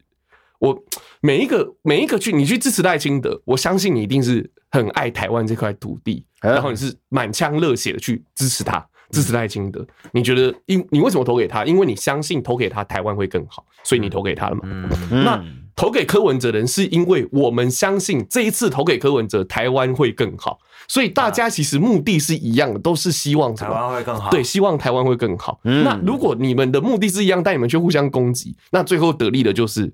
[0.64, 0.82] 我
[1.20, 9.86] 每一个每一个去你去支持赖清德，我相信你一定是很爱台湾这块土地，然后你是满腔热血的去支持他，支持赖清德。
[10.14, 11.66] 你觉得因你为什么投给他？
[11.66, 14.90] 因为你相信投给他台湾会更好，所以你投给他了嘛？
[15.12, 15.44] 那
[15.76, 24.30] 投给柯文哲的人是因为我们相信这一次投给柯文哲台湾会更好，所以大家其实目的是一样的，都是希望台湾会更好。
[24.30, 25.60] 对，希望台湾会更好。
[25.64, 29.94] 那如果你们的目的是一样，但你们却互相攻击，那最后得利的就是。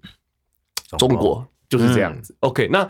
[0.97, 2.35] 中国就是这样子。
[2.39, 2.89] OK，那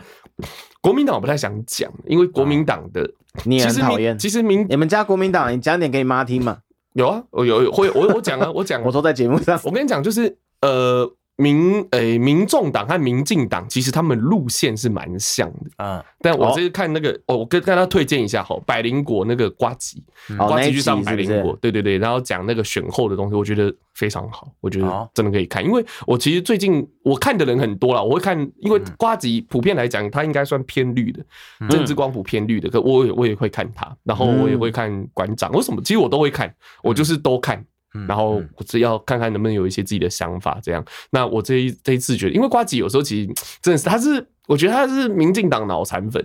[0.80, 3.10] 国民党我不太想讲，因为国民党的
[3.44, 4.18] 你很讨厌。
[4.18, 6.58] 其实民你们家国民党，你讲点给你妈听嘛？
[6.94, 9.60] 有啊，我有有会我我讲啊，我讲， 我都在节目上。
[9.64, 11.12] 我跟你讲，就是呃。
[11.40, 16.04] 民诶，民众党和民进党其实他们路线是蛮像的啊。
[16.20, 20.04] 但我这是看那个，哦，我跟跟他推荐一下哈，百灵果那个瓜吉，
[20.36, 25.64] 瓜吉去上百灵果，对对对，然后讲那个选后的东西，我觉得非常好，我觉得真的可以看。
[25.64, 31.24] 因为我其实最近我看的人很多了，我会看，因为瓜吉普遍来讲，他应该算偏绿的，
[31.70, 35.80] 政治光谱偏绿的，可我也我也会看他，然后我也会看馆长，为什么？
[35.82, 37.64] 其实我都会看，我就是都看。
[38.06, 40.84] 然后我只要看看能不能有一些自己的想法，这样。
[41.10, 46.24] 那我这一这一次觉得，因为瓜吉有时候其实真的是，他是我觉得他是民进党脑残粉。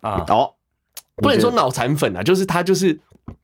[0.00, 0.52] 啊，哦，
[1.16, 2.98] 不能说脑残粉啊，就是他就是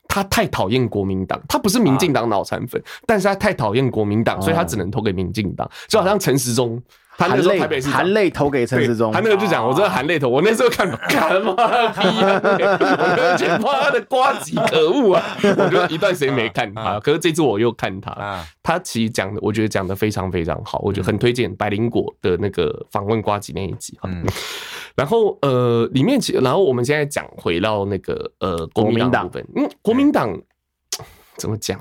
[0.09, 6.83] 他太讨厌国民党，他不是民进党脑残粉，但是他太讨厌国民党，所以他只能投给民进党，就好像陈时中。
[7.21, 10.27] 他那时候台北市含泪投给陈时中，他那个就讲，我真的含泪投。
[10.27, 11.55] 我那时候看，干嘛？
[11.55, 12.41] 逼啊？
[12.43, 15.37] 我觉得他的瓜子可恶啊！
[15.43, 23.99] 我觉得一段时间没看他， 可是这次我又看他，他其实讲的，我觉得讲的非常非常好，我觉得很推荐百灵果的那个访问瓜子那一集。
[24.05, 24.25] 嗯，
[24.97, 30.35] 然后呃，里面其实，然后我们现在讲回到那个呃国民党部分，嗯，国民党
[31.37, 31.79] 怎么讲？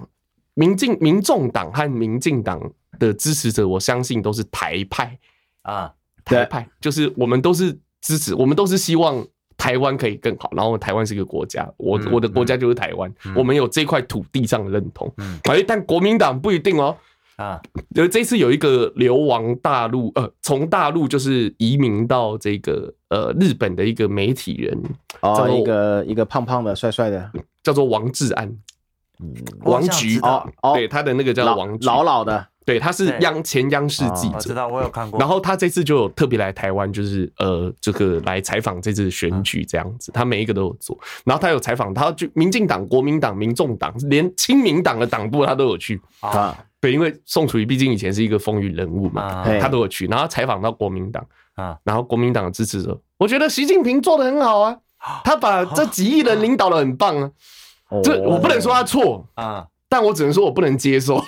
[0.55, 2.59] 民进、民众党和民进党
[2.99, 5.17] 的支持者，我相信都是台派
[5.63, 5.93] 啊，
[6.25, 9.25] 台派就是我们都是支持，我们都是希望
[9.57, 15.11] 台湾可以更好，然后台湾是一个国家，我我的国家就是台湾，我们有这块土地上的认同。
[15.43, 16.95] 哎，但国民党不一定哦。
[17.35, 17.57] 啊，
[17.95, 24.77] 呃，这次有一个流亡大陆，呃，从大陆就是移民到这个呃日本的一个媒体人，
[25.21, 27.31] 哦，一个一个胖胖的、帅帅的，
[27.63, 28.53] 叫做王志安。
[29.61, 35.19] 王菊哦，对，他的那个叫王菊，老老的，对，他是央前央视记者，我知道，我有看过。
[35.19, 40.95] 然后他这次就有特别来台湾，就是呃，这个来采访这次选举这样子，他每一个都有做。
[41.25, 46.55] 然后他有采访，他就民进党、国民党、民众党，连亲民党的党部他都有去啊。
[46.79, 50.05] 对，因为宋楚瑜毕竟以前是一个风云人物嘛，他都有去。
[50.05, 54.77] 然后采访到国民党啊，然后国民党的支持者，我觉得习近平做的很好啊，
[55.25, 57.31] 他把这几亿人领导的很棒啊。
[58.03, 61.15] 这我不能说他错啊，但我只能说我不能接受。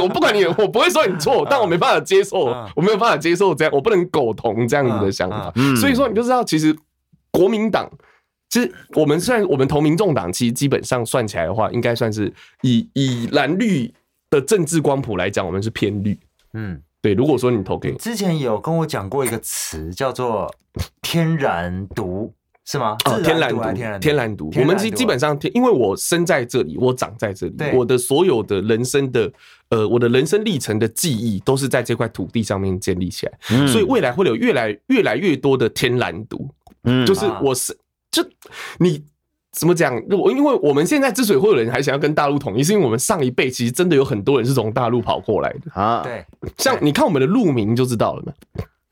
[0.00, 2.44] 我不管你，我不会说你错，但我没办法接受，
[2.76, 5.52] 我没有办法接受这样，我不能苟同这样子的想法。
[5.80, 6.76] 所以说，你就知道，其实
[7.32, 7.90] 国民党，
[8.48, 13.92] 其实我们虽然我们投民众党，其实基本上算起来的话，应该算是以以蓝绿
[14.30, 16.16] 的政治光谱来讲，我们是偏绿。
[16.52, 17.14] 嗯，对。
[17.14, 20.54] 如果说你投给之前有跟我讲过一个词，叫做
[21.02, 22.32] 天然独。
[22.70, 22.94] 是吗？
[23.06, 23.62] 哦，天然毒，
[23.98, 24.52] 天然独。
[24.56, 29.32] 我们基基本上，因为我生在这里，我长在这里，我的所有的人生的，
[29.70, 36.46] 呃，我的人生历程的记忆都是在这块土地上面建立起来，所以未来会有越来越来越多的天然毒。
[36.82, 37.74] 嗯，就是我是，
[38.10, 38.22] 就
[38.78, 39.02] 你
[39.50, 39.94] 怎么讲？
[40.10, 46.02] 我因为我们现在之所以会有人还想要跟大陆统一，是因为我们上一辈其实真的有很多人是从大陆跑过来的啊。
[46.02, 46.22] 对，
[46.58, 48.32] 像你看我们的路名就知道了嘛。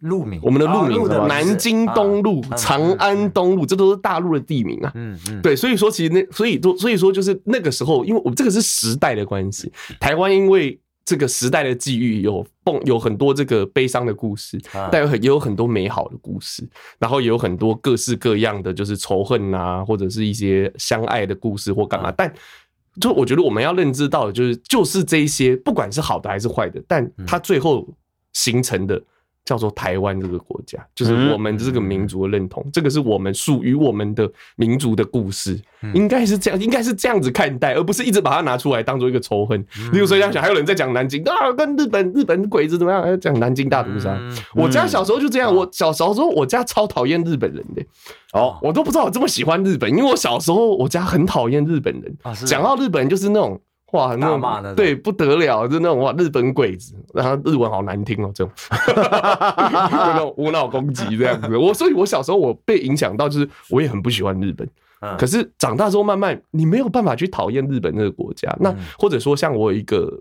[0.07, 4.93] 路名，我们的路名，南京东路、长安东路，这都是大陆的地名啊。
[4.95, 14.59] 嗯嗯，对，所以说其实那，所以说，所以说就是那个时候，因为我们这个是时代的关系，台湾因为这个时代的际遇，有蹦有很多这个悲伤的故事，
[14.91, 16.67] 但有很也有很多美好的故事，
[16.99, 22.11] 然后也有很多各式各样的就是仇恨啊，或者是一些相爱的故事或干嘛。
[22.13, 22.33] 但
[23.01, 27.89] 就我觉得我们要认知到的就是，就是这一些，不管是好的还是坏的，但它最后
[28.33, 29.03] 形成的。
[29.47, 35.59] 叫做台湾这个国家，就是我们这个民族的认同，这个是我们属于我们的民族的故事，
[35.95, 39.59] 应该是这样，应该是这样子看待，而不是一直把它拿出来当做一个仇恨。
[39.93, 43.21] 例如说，这样想，还有人在讲南京啊，跟日本日本鬼子怎么样？
[43.21, 44.19] 讲南京大屠杀。
[44.53, 47.83] 我家小时候就这样，我小时候我家超讨厌日本人的
[48.33, 53.61] 哦，我都不知道我这么喜欢日本，因为我小时候我家很讨厌日本人，讲到日本人就是那种。
[53.93, 58.53] 哇，那种对不得了，就那种哇，日本鬼子，然后日文好难听哦，这种
[58.97, 61.57] 那种无脑攻击这样子。
[61.57, 64.69] 我所以，我小时候我被影响到，就是我也很不喜欢日本。
[65.17, 68.55] 可是长大之后，慢慢你没有办法去讨厌日本这个国家。
[68.59, 70.21] 那或者说，像我有一个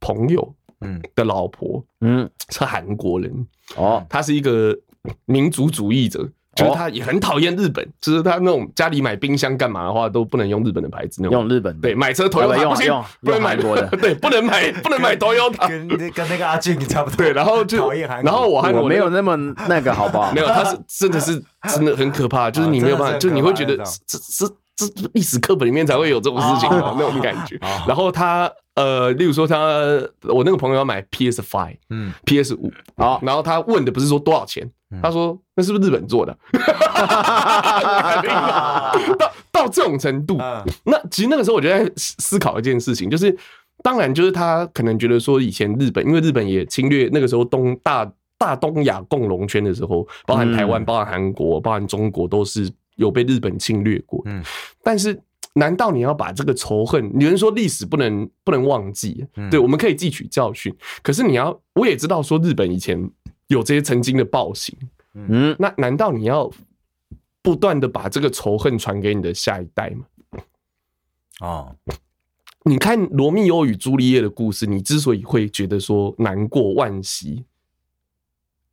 [0.00, 3.46] 朋友，嗯，的老婆，嗯，是韩国人
[3.76, 4.76] 哦，他是一个
[5.24, 6.28] 民族主义者。
[6.54, 11.40] 就是他也很讨厌日本，就是他那种家里买冰箱干嘛的话都不能用日本的牌子，那种。
[11.40, 13.54] 用日本对买车 Toyota 不行，不能买。
[13.64, 17.16] 国的， 对，不能买不能买 Toyota，跟跟那个阿俊差不多。
[17.16, 19.36] 对，然后就然后我还我没有那么
[19.68, 20.32] 那个好不好？
[20.34, 27.58] 没有，他是真的是真的很可怕，就是你没有办法，就你会觉得这这这历史课本里面才会有这种事情啊那种感觉。
[27.86, 29.56] 然后他呃，例如说他
[30.22, 34.70] 我那个朋友要买 PS Five，嗯，PS 五，好，然后他问的不是说多少钱。
[35.02, 36.38] 他说：“那是不是日本做的？”
[39.18, 40.38] 到到这种程度，
[40.84, 43.36] 那其实那个时候我就在思考一件事情，就是
[43.82, 48.08] 当然就是他可能觉得说以前日本，因为日本也侵略那个时候东大
[48.38, 54.22] 大东亚共荣圈的时候，包含台湾、包含韩国、包含中国，都是有被日本侵略过。
[54.26, 54.42] 嗯，
[54.82, 55.20] 但是
[55.54, 57.12] 难道你要把这个仇恨？
[57.20, 60.74] 有人说历史不能不能忘记，对，我们可以汲取教训。
[61.02, 63.10] 可是你要，我也知道说日本以前。
[63.48, 64.74] 有这些曾经的暴行，
[65.12, 66.50] 嗯，那难道你要
[67.42, 70.06] 不断的把这个仇恨传给你的下一代吗？
[71.40, 71.76] 哦，
[72.64, 77.44] 你看《罗密欧与朱丽叶》的故事，你之所以会觉得说难过、惋惜，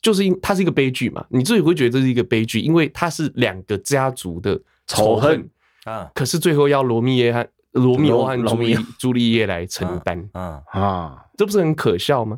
[0.01, 1.25] 就是因它是一个悲剧嘛。
[1.29, 5.49] 你之所以会觉得这是一个悲剧，因为它是两个家族的仇恨
[5.83, 6.09] 啊。
[6.13, 12.37] 可是最后要罗密耶和罗密欧和朱丽朱丽叶来承担啊啊，这不是很可笑吗？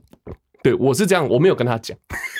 [0.61, 1.97] 对，我是这样，我没有跟他讲，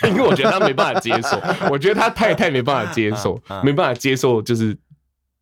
[0.08, 1.38] 因为我觉得他没办法接受，
[1.70, 4.78] 我觉得他太太没办法接受，没办法接受就是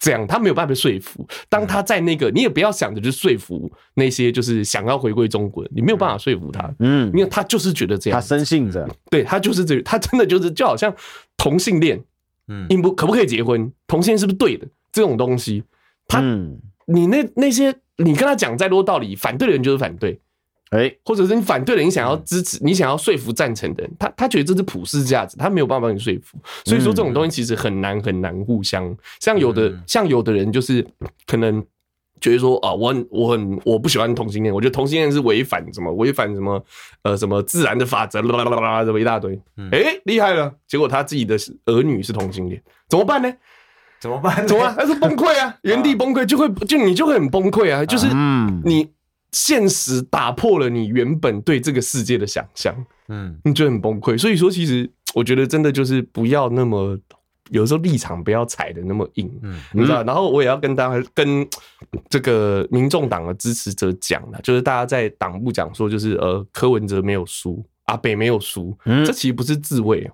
[0.02, 1.26] 这样，他没有办法被说服。
[1.48, 10.92] 当他在那个，你也不要想着去说服那些就是想要回归中国，你没有办法说服他，嗯，因为他就是觉得这样，他深信着，对他就是这，他真的就是就好像
[11.38, 12.04] 同性恋，
[12.48, 14.68] 嗯，应不可不可以结婚，同性恋是不是对的？
[14.92, 15.64] 这种东西，
[16.08, 16.20] 他，
[16.88, 20.20] 你那那些你跟他讲再多道理，反对的人就是反对。
[20.72, 26.38] 哎，或者是你反对了，你想要支持，你想要说服赞成的人，他他觉得这是普世价值，他没有办法帮你说服。
[26.64, 28.96] 所以说这种东西其实很难很难互相。
[29.20, 30.86] 像有的像有的人就是
[31.28, 31.62] 可能
[32.22, 36.64] 觉得说啊，我很我很我不喜欢同性恋，我觉得同性恋是违反什么违反什么
[37.02, 39.38] 呃什么自然的法则，啦啦啦啦这么一大堆。
[39.74, 43.30] 哎，厉害了，结果他自己的儿女是同性恋，怎么办呢？
[44.00, 44.48] 怎么办？
[44.48, 44.74] 怎么办？
[44.78, 48.08] 他是崩溃啊， 原地崩溃，就会就你就会很崩溃啊，就是
[48.64, 48.88] 你。
[49.32, 52.76] 现实打破了你原本对这个世界的想象，
[53.08, 54.18] 嗯，你就很崩溃。
[54.18, 56.98] 所以说，其实我觉得真的就是不要那么，
[57.50, 60.04] 有时候立场不要踩的那么硬，嗯，你知道。
[60.04, 61.48] 然后我也要跟大家跟
[62.10, 70.14] 这个民众党的支持者讲了，就是大家在党部讲说，就是呃，柯文哲没有输，阿北没有输，这其实不是自卫啊。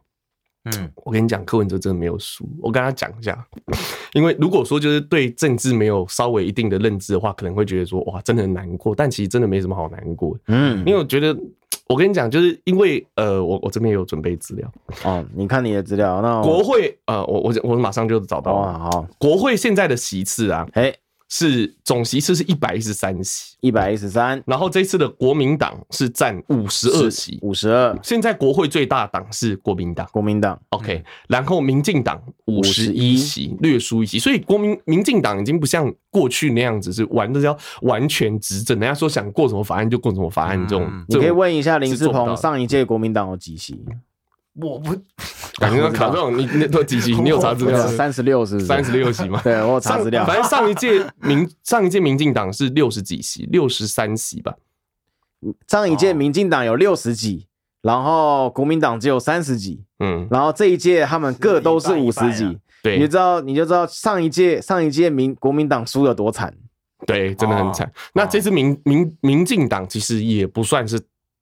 [0.76, 2.48] 嗯，我跟你讲，柯文哲真的没有输。
[2.62, 3.46] 我跟他讲一下，
[4.14, 8.96] 因为如果说就是对政治没有稍微一定的认知的话，可能会觉得说哇，真的很难过。
[8.96, 10.38] 但其实真的没什么好难过。
[10.48, 11.38] 嗯，因为我觉得，
[11.88, 14.72] 我跟你讲，就是因为呃，我我这边也有准备资料
[15.04, 15.26] 哦。
[15.36, 18.80] 你看你的资料，那国会呃，我我我马上就找到了。
[18.80, 20.94] 好，国会现在的席次啊，哎。
[21.30, 24.42] 是总席次是一百一十三席，一百一十三。
[24.46, 27.98] 然后这次的国民党是占五十二席，五十二。
[28.02, 30.60] 现在国会最大党是国民党，国民党。
[30.70, 34.20] OK，然后民进党五十一席，略输一席。
[34.20, 40.90] 所以国民民进党已经不像过去那样子是玩的要完全执政，人家说想过什么法案就过什么法案这种。
[41.08, 43.84] 你可以问一下林志鹏，上一届国民党有几席？
[44.62, 44.96] 我不，
[45.60, 47.16] 感觉卡这种，你那都几席？
[47.16, 47.88] 你有查资料？
[47.88, 49.40] 三十六是三十六席吗？
[49.44, 50.26] 对，我有查资料。
[50.26, 54.56] 反正上一届民 上一届民进党是六十几席，六十三席吧。
[55.68, 57.46] 上一届民进党有六十几，
[57.82, 59.84] 然后国民党只有三十几。
[60.00, 62.58] 嗯，然后这一届他们各都是五十几。
[62.82, 66.54] 对，你知道你就知道上一届上一届民国民党输的多惨。
[67.06, 67.92] 对，真的很惨。
[68.14, 71.00] 那这次民民民进党其实也不算是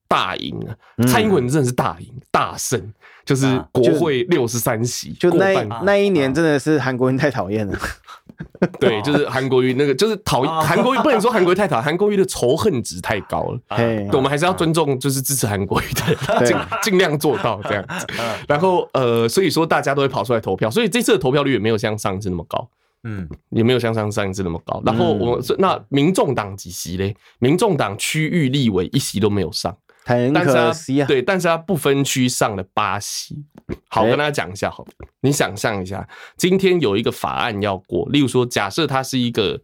[0.07, 0.75] 大赢啊，
[1.07, 2.93] 蔡英文真的是大赢大胜。
[3.26, 7.78] 就是国会六十三席，就那那一年真的是韩国人太讨厌了。
[8.80, 13.59] 对，就是韩国瑜那个，就是讨厌韩国瑜，不能说韩国瑜太讨厌，韩国瑜的仇恨值太高了。
[13.78, 16.15] 对，我们还是要尊重，就是支持韩国瑜的，
[16.45, 18.05] 尽尽量做到这样子。
[18.47, 22.67] 然后呃，所以说大家都会跑出来投票，所以这次的投票率也没有像上一次那么高，
[23.03, 24.82] 嗯，也没有像上上一次那么高。
[24.86, 27.15] 然后我那民众党几席嘞？
[27.39, 29.76] 民众党区域立委一席都没有上。
[30.05, 33.43] 很可惜啊，对，但是他不分区上了巴西。
[33.89, 34.85] 好，跟大家讲一下，好，
[35.21, 39.59] 你想象一下，今天有一个法案要过，例如说，假设它是一个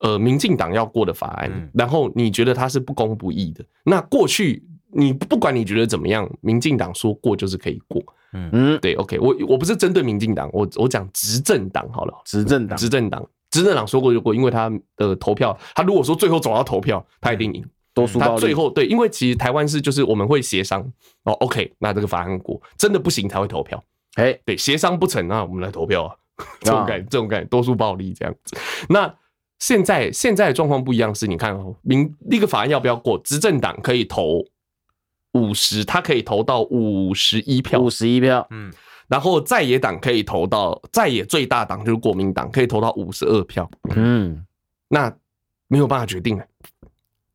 [0.00, 17.64] 呃民进党要过的法案，然后你觉得它是不公不义的，那过去你不管你觉得怎么样，民进党说过就是可以过，嗯嗯，对，OK，我我不是针对民进党，我我讲执政党好了，执政党，执政党，执政党说过就过，因为他的投票，他如果说最后走到投票，他一定赢。
[17.96, 20.82] 多数他最后对，因为其实台湾是就是我们会协商
[21.22, 23.82] 哦，OK，那这个法案过真的不行才会投票，
[24.16, 26.14] 哎，对，协商不成那我们来投票啊，
[26.60, 28.54] 这种感这种感觉多数暴力这样子。
[28.90, 29.12] 那
[29.58, 33.18] 现在现在的状况不一样，是你看哦，民那个法案要不要过？
[33.24, 34.44] 执政党可以投
[35.32, 38.70] 五十，他可以投到五十一票，五十一票，嗯，
[39.08, 44.44] 然后在野党可以投到在野最大党就是国民党可以投到五十二票，嗯，
[44.90, 45.10] 那
[45.68, 46.38] 没有办法决定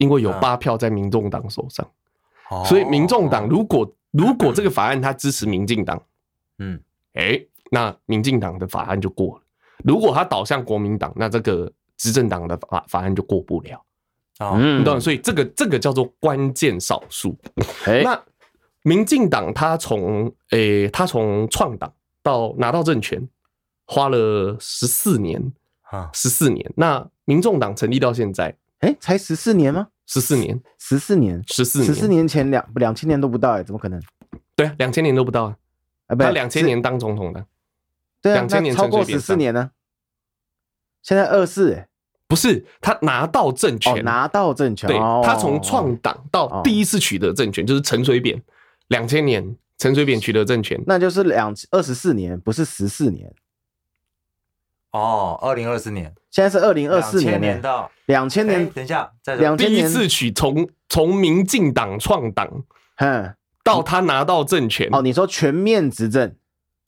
[0.01, 1.87] 因为有八票在民众党手上，
[2.65, 6.01] 所以民众党如果如果这个法案他支持民进党，
[6.57, 6.81] 嗯，
[7.13, 7.39] 哎，
[7.69, 9.43] 那民进党的法案就过了；
[9.85, 13.79] 如果他倒向国民党，那这个执政党的法法案就过不了。
[14.39, 14.99] 嗯，你懂？
[14.99, 17.37] 所以这个这个叫做关键少数。
[18.03, 18.19] 那
[18.81, 21.93] 民进党他从诶他从创党
[22.23, 23.29] 到拿到政权
[23.85, 26.73] 花了十四年啊，十四年。
[26.75, 28.57] 那民众党成立到现在。
[28.82, 29.88] 哎，才十四年吗？
[30.05, 34.01] 十四年，十四年，十四年，十四年前两两千年都不到哎，怎么可能？
[34.55, 35.55] 对啊，两千年都不到啊！
[36.07, 37.45] 啊，不，他两千年当总统的，
[38.21, 39.71] 对啊，两千年超过十四年呢。
[41.01, 41.88] 现在二四欸，
[42.27, 48.41] 不是他拿到政权，拿到政权，对，他从创党到第一次取得政权就是陈水扁，
[48.89, 53.34] 两千年陈水扁取得政权，那就是两二十四年，不是十四年。
[54.91, 58.69] 哦，二零二四年，现在是二零二四年，年到两千年。
[58.71, 62.63] 等一下，在两千年第一次取从从民进党创党，
[62.97, 63.33] 哼，
[63.63, 64.89] 到他拿到政权。
[64.91, 66.35] 哦，你说全面执政？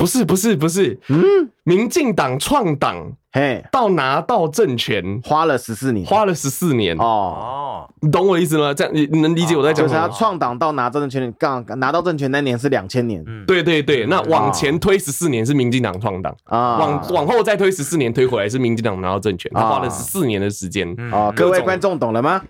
[0.04, 1.00] 不是，不是，不是。
[1.08, 1.24] 嗯，
[1.64, 6.98] 民进党创党，嘿，到拿到政权花了十四年，花了十四年。
[6.98, 8.74] 哦，你懂我意思吗？
[8.74, 10.02] 这样你你能理解我在讲什么？
[10.02, 13.24] 就是他创党到拿政权，刚拿到政权那年是两千年。
[13.26, 14.06] 嗯，对对对。
[14.08, 20.94] 那往前推十四年是民进党创党啊，往往后再推十四年推回来是民进党拿到政权，他花了十四年的时间。
[21.14, 22.42] 啊，各位观众懂了吗？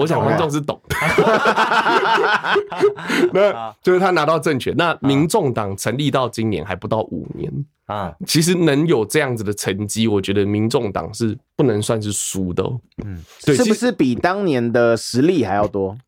[0.00, 0.96] 我想观众是懂的，
[3.34, 4.74] 那就是他拿到政权。
[4.78, 7.52] 那民众党成立到今年还不到五年
[7.84, 12.64] 啊，其实能有这样子的成绩，我觉得民众党是不能算是输的。
[13.04, 15.98] 嗯，对，是不是比当年的实力还要多？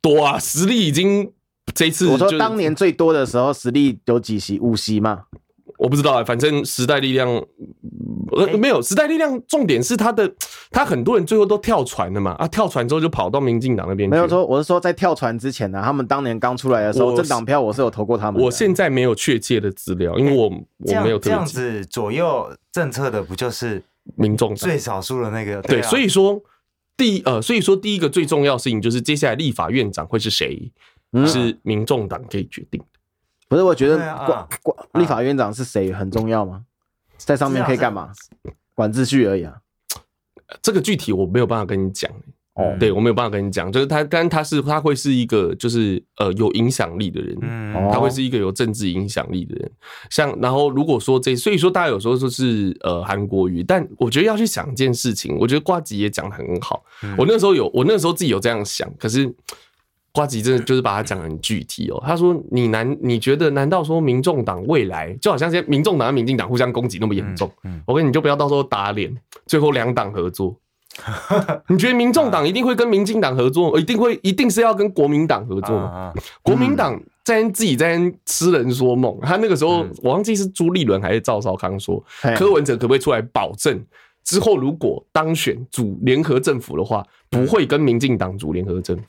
[0.00, 1.32] 多啊，实力已经
[1.74, 4.60] 这次我说当年最多的时候，实力有几席？
[4.60, 5.24] 五席吗？
[5.78, 7.28] 我不知道啊，反正时代力量
[8.32, 10.30] 呃没有时代力量，重点是他的
[10.70, 14.08] 他很多人最后都跳船了嘛啊，跳船之后就跑到民进党那边。
[14.08, 18.42] 没有说，我是说在跳船之前呢、啊，他们当年刚出来的时候，政党票我是有投过他们。
[18.42, 23.82] 我现在没有确切的资料，因为我我没有这样子左右政策的，不就是
[24.16, 25.60] 民众最少数的那个？
[25.62, 26.40] 对，所以说
[26.96, 30.72] 第呃，所以说第一个最重要的事情就是接下来立法院长会是谁，
[31.26, 32.82] 是民众党可以决定。
[33.48, 36.62] 不是，我觉得管管立法院长是谁很重要吗？
[37.16, 38.10] 在上面可以干嘛？
[38.74, 39.54] 管秩序而已啊。
[40.60, 42.10] 这个具体我没有办法跟你讲。
[42.54, 47.38] 哦，对，我没有办法跟你讲，就是他，但他是他会是一个，就是呃有影响力的人，
[47.92, 49.70] 他会是一个有政治影响力的人。
[50.08, 56.82] 像然后如果说这，所以说大家有时候说是呃韩国瑜，但我觉得要去想一件事情，我觉得瓜吉也讲的很好。
[57.18, 59.34] 我那时候有，我那时候自己有这样想，可是。
[60.16, 62.02] 呱吉真的就是把它讲得很具体哦。
[62.06, 67.50] 他说：“你难，你觉得难道说民众党未来就好像现在民众党和民进党互相攻击那么严重？
[67.84, 69.14] 我跟你就不要到时候打脸，
[69.44, 70.56] 最后两党合作。
[71.68, 73.78] 你觉得民众党一定会跟民进党合作？
[73.78, 76.10] 一定会，一定是要跟国民党合作吗？
[76.42, 79.18] 国民党在自己在痴人说梦。
[79.20, 82.02] 他那个时候我忘记是朱立伦还是赵少康说，
[82.34, 83.84] 柯文哲可不可以出来保证，
[84.24, 89.04] 之后如果当选组联合政府的话，不会跟民进党组联合政府？”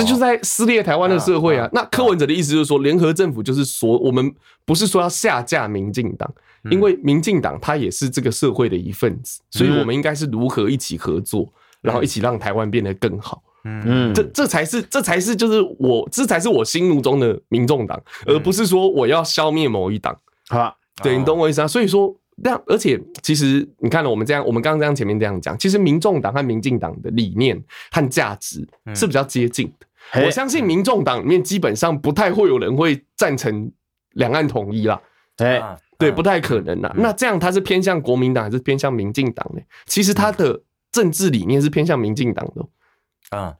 [0.00, 1.68] 这就是在撕裂台湾的社会啊！
[1.72, 4.34] 那柯文哲的意思就是说，联合政府就是说，我们
[4.64, 6.32] 不是说要下架民进党，
[6.70, 11.46] 因为民进党它也是这个社会的一份子，所以我们应该是如何一起合作，
[11.82, 13.42] 然后一起让台湾变得更好。
[13.64, 20.18] 嗯，这这才是这才是就是我这才是我心目中的民众党，而不是说我要消灭某一党。
[20.48, 21.68] 好，对，你懂我意思啊？
[21.68, 22.16] 所以说。
[22.42, 29.86] 那而且其实你看了我们这样，我们刚刚这样前面这样讲，其实民众党和民进党的理念和价值是比较接近的。
[30.12, 33.70] 嗯、我相信民众党里面基本上不太会有人会赞成
[34.12, 35.00] 两岸统一啦。
[35.36, 36.92] 哎对，不太可能啦。
[36.96, 39.60] 那这样他是偏向国民党还是偏向民进党呢？
[39.86, 43.36] 其实他的政治理念是偏向民进党的。
[43.36, 43.54] 啊，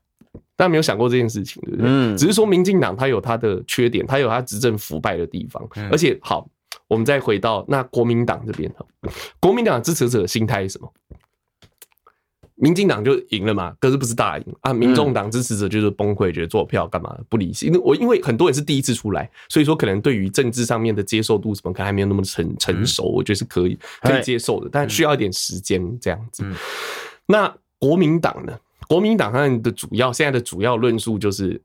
[0.57, 1.87] 大家没有想过这件事情，对不对？
[1.87, 6.49] 嗯，只是说民进党它有它的缺点，它有它执政腐败的地方，而且好。
[6.87, 8.85] 我们再回到那国民党这边哈，
[9.39, 10.93] 国民党支持者的心态是什么？
[12.61, 14.73] 民进党就赢了嘛，可是不是大赢啊？
[14.73, 17.69] 民众党支持者就是崩溃，觉得做票干嘛不理性？
[17.69, 26.45] 因为我因为很多人是第一次出来，所以说可能对于政治上面的接受度什么，可能还没有那么成成熟，我觉得是可以可以接受的，但需要一点时间这样子。
[27.27, 28.53] 那国民党呢？
[28.89, 31.63] 国民党他们的主要现在的主要论述就是，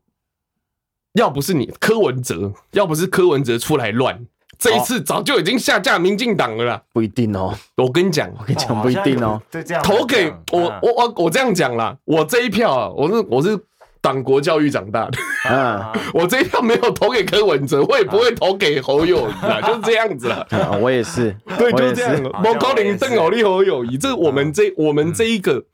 [1.14, 4.26] 要不是你柯文哲，要不是柯文哲出来乱。
[4.58, 7.54] 这一次早就已经下架民进党了啦，不一定哦。
[7.76, 9.40] 我跟你讲，我跟你讲不一定哦。
[9.82, 13.58] 投给我，我我我这样讲啦，我这一票啊，我是我是
[14.00, 15.18] 党国教育长大的，
[15.50, 15.84] 嗯，
[16.14, 20.46] 我这一票没有投给柯文哲，我也不会投给侯友宜啦，就是这样子啦。
[20.80, 22.22] 我也是，对，就是这样。
[22.42, 25.64] 毛高龄、邓好利、侯友谊，这是我们这我们这一个。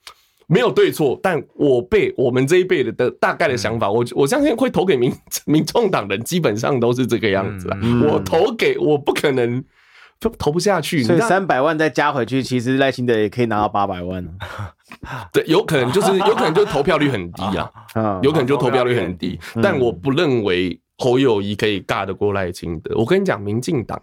[0.46, 5.12] 没有对错，但我辈我们这一辈的的大概的想法，我我相信会投给民
[5.46, 7.68] 民众党人，基本上都是这个样子。
[8.04, 9.64] 我投给我不可能
[10.20, 14.26] 就投不下去，所以三百万再加回去，其实赖清德也可以拿到八百万。
[15.32, 17.42] 对，有可能就是有可能就投票率很低
[17.94, 19.38] 啊，有可能就投票率很低。
[19.62, 22.94] 但我不认为侯友宜可以尬得过赖清德。
[22.96, 24.00] 我跟你讲，民进党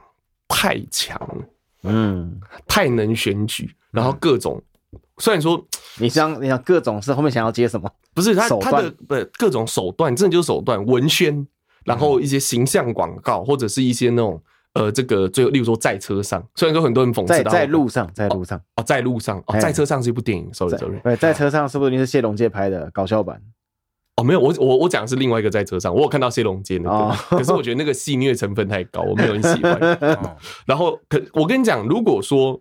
[0.48, 1.46] 太强了，
[1.84, 4.62] 嗯，太能选举，然后各种。
[5.20, 5.64] 虽然说
[6.00, 7.90] 你像你像各种是后面想要接什么？
[8.14, 11.46] 不是他他的不各种手段，真的就是手段文宣，
[11.86, 14.42] 然后一些形象广告，或者是一些那种
[14.74, 23.42] 呃这个最后例如说在车上，虽然说很多人讽刺在在路上在路上哦在路上哦在车上是一部电影，sorry sorry，对在车上是不是你是谢龙介拍的搞笑版？
[24.16, 29.80] 哦没有我我我讲的是另外一个在车上，我有看到谢龙介那个，可是我觉得那个戏虐成分太高，我没有很喜欢。
[30.66, 32.60] 然后可我跟你讲，如果说。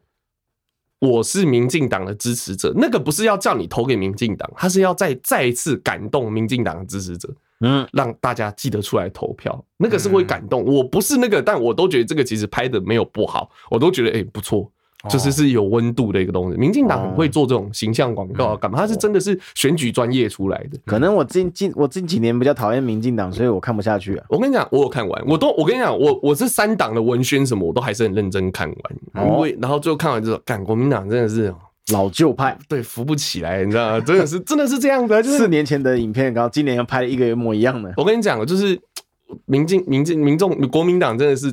[1.01, 10.65] 我是民进党的支持者，那个不是要叫你投给民进党，他是要再再一次感动民进党的支持者，嗯，让大家记得出来投票，那个是会感动。
[10.65, 14.71] 我不是那个，但我都觉得这个其实拍的没有不好，我都觉得哎不错。
[15.09, 18.79] 就是是有温度的一个东西，民进党很会做这种形象广告啊，干嘛？
[18.79, 20.79] 他是真的是选举专业出来的。
[20.85, 24.25] 可能我近近我近几年比较讨厌民进党，所以我看不下去啊。
[24.29, 29.27] 我跟你讲，我有看完，我都我跟你讲，我我是三党的文宣什么，我都还是很认真看完。
[29.29, 31.55] 因为然后最后看完之后，干国民党真的是
[31.93, 34.01] 老旧派，对，扶不起来，你知道吗？
[34.01, 37.95] 真的是真的是这样的，就是四年前的影片，然后今年又拍了一个一模一样的。
[37.97, 38.77] 我跟你讲，就是
[39.47, 41.53] 民进民进民众国民党真的是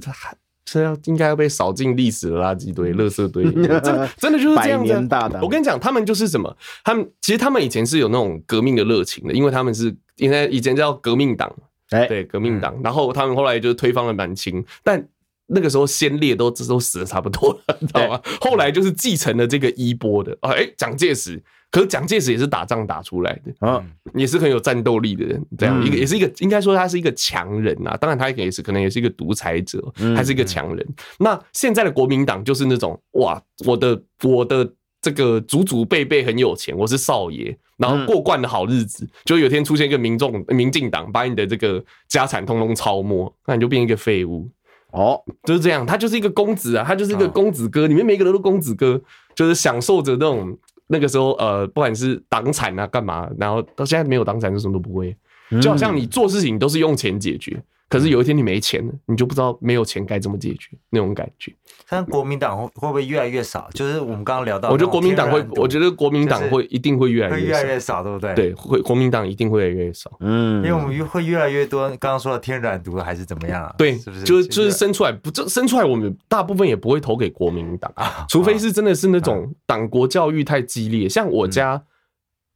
[0.65, 0.71] 他。
[0.75, 4.93] 是要应该要被扫进历史的垃圾堆、垃圾堆，真的真的就是这样子。
[5.41, 6.57] 我跟你讲，他们就是什么？
[6.83, 11.55] 他们其实他们以前是有那种革命的热情的，因为他们是应该以前叫革命党，
[11.91, 12.75] 哎，对，革命党。
[12.83, 15.07] 然后他们后来就是推翻了满清，但
[15.45, 18.19] 那个时候先烈都都死的差不多了，你知道吗？
[18.41, 21.41] 后来就是继承了这个衣钵的，哎，蒋介石。
[21.75, 27.97] 可是蒋介石也是打仗打出来的啊，也是很有战斗力的人，这样一个也是一个应该说他是一个强人啊。
[27.97, 30.87] 当然他也是可能也是一个独裁者，还是一个强人。
[31.19, 34.71] 那现在的国民党就是那种哇，我的我的
[35.01, 44.49] 这个祖祖辈辈很有钱，我是少爷，然后过惯的好日子，就有天出现一个民众民进党把你的这个家产通通抄没，那你就变一个废物
[44.93, 45.85] 哦，就是这样。
[45.85, 49.01] 他就是一个公子啊，他就是一个公子哥，里面每个人都公子哥，
[49.35, 50.57] 就是享受着那种。
[50.87, 55.15] 那个时候，呃，不管是党产啊，干嘛，然后到现在没有党产，就什么都不会，
[55.61, 57.61] 就好像你做事情都是用钱解决。
[57.87, 61.53] 可是有一天你没钱了，你就不知道没有钱该怎么解决那种感觉。
[61.87, 63.69] 但国民党会会不会越来越少？
[63.73, 68.33] 就是我们刚刚聊到，我觉得国民党会，我觉得国民党会一定会越来越越来越少，对不对？
[68.33, 70.11] 对，会国民党一定会越来越少。
[70.19, 71.87] 嗯，因为我们会越来越多。
[71.89, 73.73] 刚刚说的天然毒还是怎么样啊？
[73.77, 74.23] 对，是不是？
[74.23, 77.93] 就是就是生出来不就生出来，我们大部分也不会投给国民党，
[78.27, 81.83] 除非是真的是那种党国教育太激烈，像我家。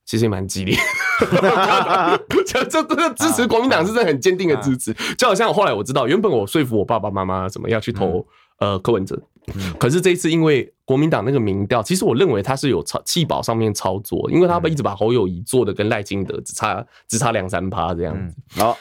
[0.05, 0.75] 其实也蛮激烈，
[2.45, 8.25] 这这这支持国民党是真的很坚定的支持，就好像后来我知道，原本我说服我爸爸妈妈怎么要去投
[8.59, 9.21] 呃柯文哲，
[9.77, 18.35] 可是这一次因为国民党那个民调，其实我认为他是有操弃保上面操作，因为他们一直把侯友宜做的跟赖清德只差只差两三趴这样子。
[18.59, 18.77] 好，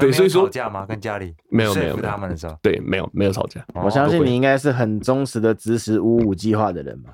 [0.00, 0.86] 对，所以说吵架吗？
[0.86, 3.64] 跟家里没有没有他们的时候，对，没有没有吵架。
[3.74, 7.10] 我相信你应该是很忠实的支持五五计划的人吧。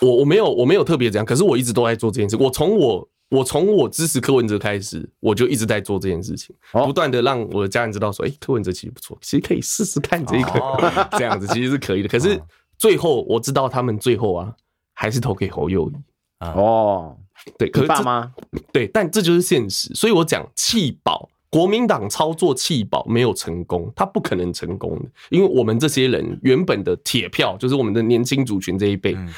[0.00, 2.36] 我我没有我没有特别这样，可是我一直都在做这件事。
[2.36, 12.08] 我从我我从我支持柯文哲开始，我就一直在做这件事情，不断的让我的家人知道说，哎，柯文哲其实不错，其实可以试试看这个 这样子，其实是可以的。
[12.08, 12.40] 可是
[12.78, 14.54] 最后我知道他们最后啊，
[14.94, 15.94] 还是投给侯友宜
[16.38, 16.50] 啊。
[16.52, 17.16] 哦，
[17.58, 18.32] 对，可是爸妈
[18.72, 19.92] 对，但这就是现实。
[19.94, 29.28] 所以我讲弃保，国民党操作弃保没有成功，他不可能成功的，因为我们这些人原本的铁票，就是我们的年轻族群这一辈，嗯、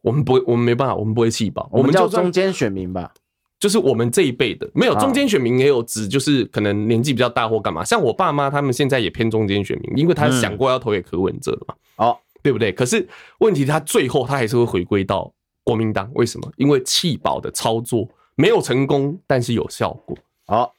[0.00, 3.12] 我们不会，我们没办法，我们不会弃保，我们叫中间选民吧。
[3.60, 7.84] 就是我们这一辈的，没有中间选民也有指，就是可能年纪比较大或干嘛。
[7.84, 12.72] 像我爸妈他们现在也偏中间选民，因为他想过要投给柯文哲嘛，哦，对不对？
[12.72, 13.06] 可是
[13.40, 15.30] 问题他最后他还是会回归到
[15.62, 16.50] 国民党，为什么？
[16.56, 20.16] 因为弃保的操作没有成功，但是有效果。
[20.46, 20.72] 好，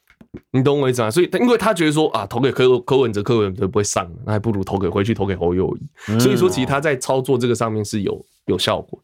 [0.50, 1.12] 你懂我意思吗？
[1.12, 6.20] 所以因为他觉得说啊，投给柯柯文哲，柯文哲不会上，那还不如投给回去投给侯友宜。
[6.20, 9.00] 所以说，其实他在操作这个上面是有有效果。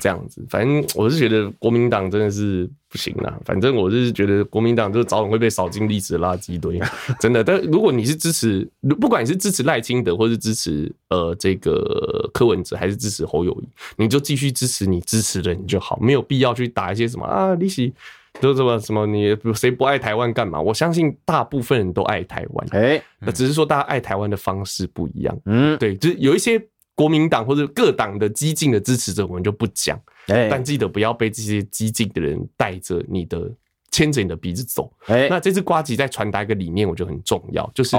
[0.00, 3.38] 这样子，反正我是觉得国民党真的是不行啦。
[3.44, 6.80] 反正我是觉得国民党就早晚会被扫进历史的垃圾堆，
[7.20, 7.44] 真的。
[7.44, 8.68] 但如果你是支持，
[9.00, 17.92] 不管你是支持赖清德，或是支持呃这个柯文哲，还是支持侯友谊，你就继续支持你支持的人就好，没有必要去打一些什么啊，利息
[18.40, 20.60] 都什么什么，你谁不爱台湾干嘛？
[20.60, 25.38] 我相信大部分人都爱台湾，哎，那只是说大家爱台湾的方式不一样。
[25.44, 26.60] 嗯，对，就是有一些。
[26.94, 30.00] 国民党或者各党的激进的支持者，我们就不讲。
[30.26, 33.50] 但记得不要被这些激进的人带着你的
[33.90, 34.90] 牵着你的鼻子走。
[35.06, 37.96] 那这次瓜吉在传达一个理念，我觉得很重要，就是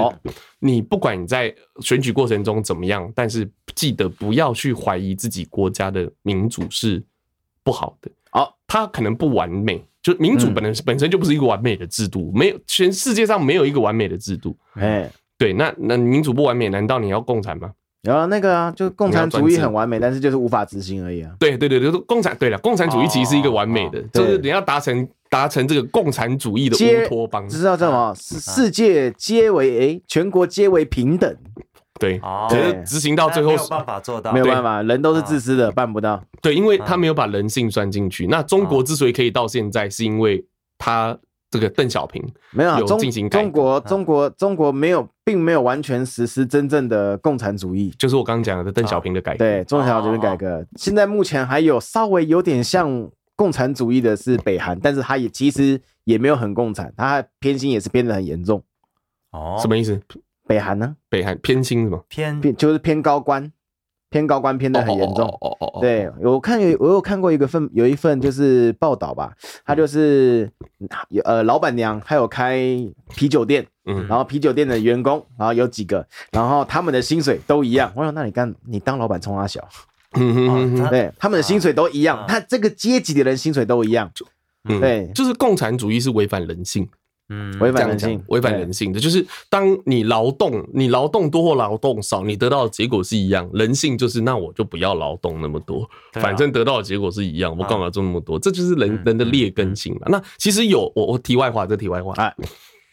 [0.58, 7.02] 你不管你在选举过程中怎么样，但是记得不要去怀疑自己国家的民主是
[7.62, 8.10] 不好的。
[8.30, 14.56] 好，它可能不完美，就民主本身本身就不是一个完美的制度，没有全世界上没有一个完美的制度。
[14.74, 17.72] 哎，对，那那民主不完美，难道你要共产吗？
[18.06, 21.30] 然后那个啊，就共产主义很完美，但是就是无法执行而已啊。
[21.38, 22.36] 对对对，就是共产。
[22.38, 27.48] 对了，共产主义其实是一个完美的，就是你要达成达成这个共产主义的乌托邦。
[27.48, 28.14] 知道这么？
[28.14, 31.36] 世界皆为诶，全国皆为平等。
[31.98, 36.22] 对，可是执行到最后没有办法做到，没有办法，人都是自私的，办不到。
[36.40, 38.26] 对，因为他没有把人性算进去。
[38.26, 40.44] 那中国之所以可以到现在，是因为
[40.78, 41.18] 他。
[41.50, 49.38] 这个邓小平没有进行中国中国中国没有，并没有完全实施真正的共产主义，就是我刚刚讲的邓小平的改革。
[49.38, 58.62] 对，邓小平的改革，现在目前还有稍微有点像共产主义的是北韩，但是他也其实也没有很共产，他偏心也是偏得很严重。
[59.30, 60.00] 哦，什么意思？
[60.48, 60.96] 北韩呢？
[61.08, 62.04] 北韩偏心什么？
[62.08, 63.52] 偏偏就是偏高官。
[64.16, 69.30] 偏高官偏的很严重，哦哦哦，对，我看有我有看过一个份有一份就是报道吧，
[69.62, 70.50] 他就是
[71.10, 72.56] 有呃老板娘还有开
[73.14, 79.62] 啤酒店，嗯，然后啤酒店的员工然后有几个，然后他们的薪水都一样，我想那你干你当老板冲他小，
[80.14, 84.10] 嗯对，他们的薪水都一样，他这个阶级的人薪水都一样，
[84.80, 86.88] 对，就是共产主义是违反人性。
[87.28, 93.50] 嗯，违反人性，违反人性的就是，当你劳动，你劳动多或劳动少，你得到的结果是一样。
[93.52, 98.38] 人性就是，那我就不要劳动那么多，反正得到的结果是一样，我干嘛做那么多？
[98.38, 100.02] 这就是人人的劣根性嘛。
[100.08, 102.32] 那其实有我我题外话，这题外话，哎，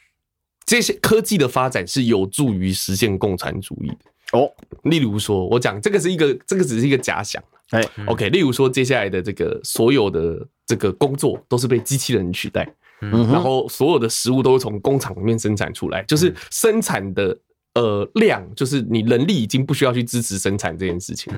[0.65, 4.51] 这些科技的发展是有助于实现共产主义的哦。
[4.81, 8.29] 例如说，我讲这个是一个，这个只是一个假想，哎，OK。
[8.29, 12.67] 例如说，接下来的这个所有的这个工作都是被机器人取代。
[13.11, 17.37] 然后所有的食物都是从工厂里面生产出来，就是生产的
[17.75, 21.33] 呃量，就是你人力已经不需要去支持生产这件事情，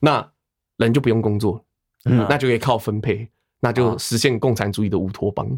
[0.00, 0.26] 那
[0.76, 1.64] 人就不用工作，
[2.04, 3.28] 那就可以靠分配，
[3.60, 5.48] 那就实现共产主义的乌托邦。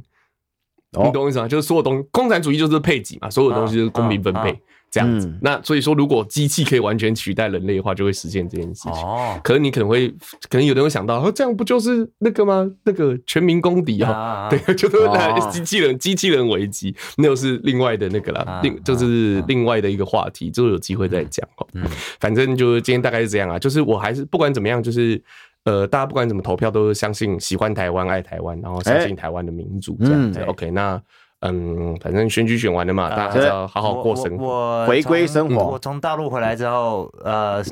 [0.93, 1.47] 你懂我意思吗？
[1.47, 4.61] 就是所有东西，共产主义就是配给嘛，所有东西就是公平分配。
[4.91, 8.93] 这样子，那所以说，如果机器可以完全取代人类的话，就会实现这件事情。
[8.93, 10.09] 哦，可能你可能会，
[10.49, 12.69] 可能有人会想到，这样不就是那个吗？
[12.83, 14.49] 那个全民公敌啊？
[14.51, 21.49] 对， 就是那机器人，机器人危机，那又是另外的那个啦，另就是另外的一个话题，之后有机会再讲。
[21.75, 21.85] 嗯，
[22.19, 25.23] 反正就是今天大概是这样啊，就是我还是不管怎么样，就是
[25.65, 30.41] 呃，大家不管怎么投票，都是相信喜欢台湾、爱台湾，然后相信台湾的民主这样子。
[30.41, 31.01] OK，那。
[31.41, 35.71] 嗯，反正选举选完了嘛，大家要好好过生活，回归生活。
[35.71, 37.63] 我从大陆回来之后，呃，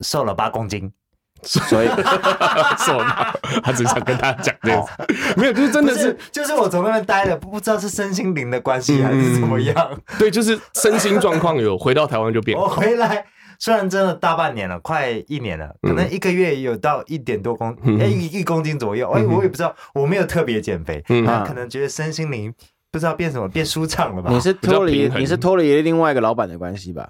[0.00, 0.92] 瘦了八公斤，
[1.42, 1.86] 所以
[2.84, 3.32] 瘦了。
[3.62, 4.86] 他只想跟大家讲这个，
[5.40, 10.00] 没有，就是真的是，就是我从那边待了，不知道是身心灵的关系还是怎么样。
[10.18, 12.58] 对，就是身心状况有回到台湾就变。
[12.58, 13.24] 我回来
[13.58, 19.08] 虽然真的大半年了，快一年了，可能一个月有到一点多公，哎，一公斤左右。
[19.12, 22.52] 哎，我也不知道，我没有特别减肥，他可能觉得身心灵。
[22.90, 24.30] 不知道变什么，变舒畅了吧？
[24.30, 27.06] 你是脱离，你是脱离另外一个老板的关系吧？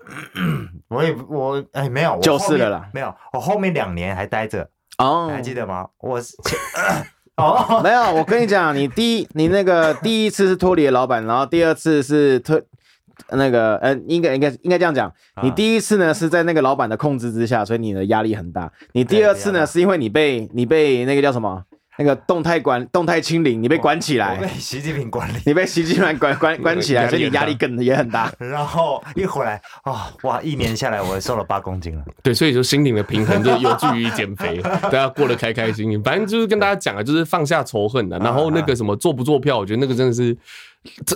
[0.89, 2.89] 我也我哎，没有，就是了啦。
[2.93, 4.69] 没有，我后面两年还待着
[4.99, 5.87] 哦，你还记得吗？
[5.99, 6.35] 我是
[7.37, 8.15] 哦，没有。
[8.15, 12.61] 我跟你讲，你第一，你那个第一次是脱离了老板，然后第二次是脱
[13.31, 15.13] 那个呃，应该应该应该这样讲，
[15.43, 18.73] 你第一次呢是在那个老板的控制之下，所以你的压力很大。
[18.93, 21.63] 你第二次呢是因为你被你被那个叫什么？
[21.99, 28.33] 那个动态管动态清零，你被关起来，被习近平管理，你被习近平管管管 起来，所以你压力更也很大。
[28.39, 32.05] 然后一回来啊、哦，哇，一年下来我瘦了八公斤了。
[32.23, 36.03] 对，所以说心灵的平衡就有助于减肥， 大家过得开开心心。
[36.03, 38.19] 反正就是跟大家讲啊，就是放下仇恨的。
[38.19, 40.37] 然后那个什么做不做票，我觉得那个真的是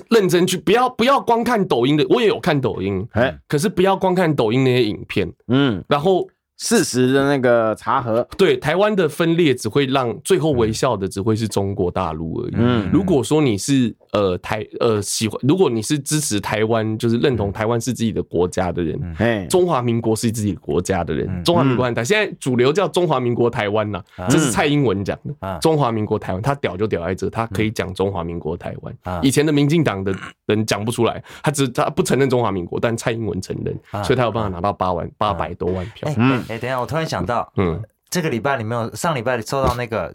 [0.08, 6.26] 认真去，不要不要光看抖音的，我也有看抖音，哎，可是不要光看抖音那些影片，嗯，然后。
[6.60, 12.52] 事实的那个查核，对台湾的分裂只会让最后微笑的只会是中国大陆而已。
[12.52, 25.58] 嗯，如果说你是呃台呃喜欢，如果你是支持台湾，就是认同台湾是自己的国家的人，嗯，中华民国是自己的国家的人，嗯、中华民国台现在主流叫中华民国台湾呐，这是蔡英文讲的。
[25.62, 29.22] 中华民国台湾，他屌就屌在这，他可以讲中华民国台湾。
[29.22, 36.12] 以前的民进党的 人讲不出来，他只他不承认中华民国，但蔡英文承认，所以他有办法拿到八万八百多万票。
[36.18, 36.44] 嗯。
[36.50, 37.80] 哎，等一下，我突然想到，嗯，
[38.10, 40.12] 这个礼拜你没有上礼拜你收到那个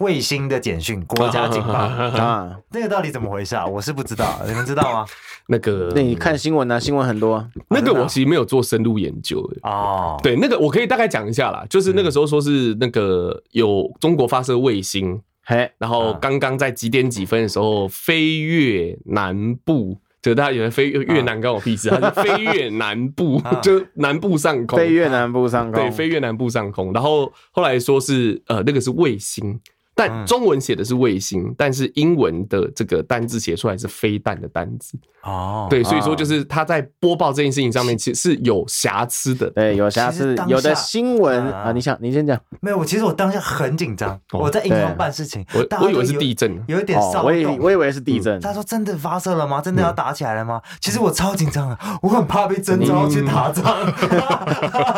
[0.00, 3.64] 卫星的简讯，国家警报啊，那个到底怎么回事啊？
[3.64, 5.06] 我是不知道， 你们知道吗？
[5.46, 6.78] 那个，那你看新闻啊？
[6.78, 10.20] 新闻很多，那个我其实没有做深入研究哦。
[10.22, 19.96] 对，那个我可以大概讲一下啦，就是那个时候说是那个有中国发射卫星，嘿，然后刚刚在几点几分的时候飞越南部。
[20.24, 26.94] 就大家以为飞越南跟我屁事，它是飞越南部， 就南部上空，飞越南部上空，对，飞越南部上空。
[26.94, 29.60] 然后后来说是呃，那个是卫星。
[29.94, 35.66] 但中文写的是卫星，但是英文的这个单字写出来是飞弹的单字哦。
[35.70, 40.36] 对，所以说就是他在播报这件事情上面其实是有瑕疵的，对，有瑕疵。
[40.46, 42.38] 有的新闻啊，你想，你先讲。
[42.60, 48.38] 没有，我其实我当下很紧张，我在银行办事情，我我以为是地震，有一点骚动，我以我以为是地震。
[48.40, 49.60] 他说真的发射了吗？
[49.60, 50.60] 真的要打起来了吗？
[50.80, 53.64] 其实我超紧张的，我很怕被征召去打仗。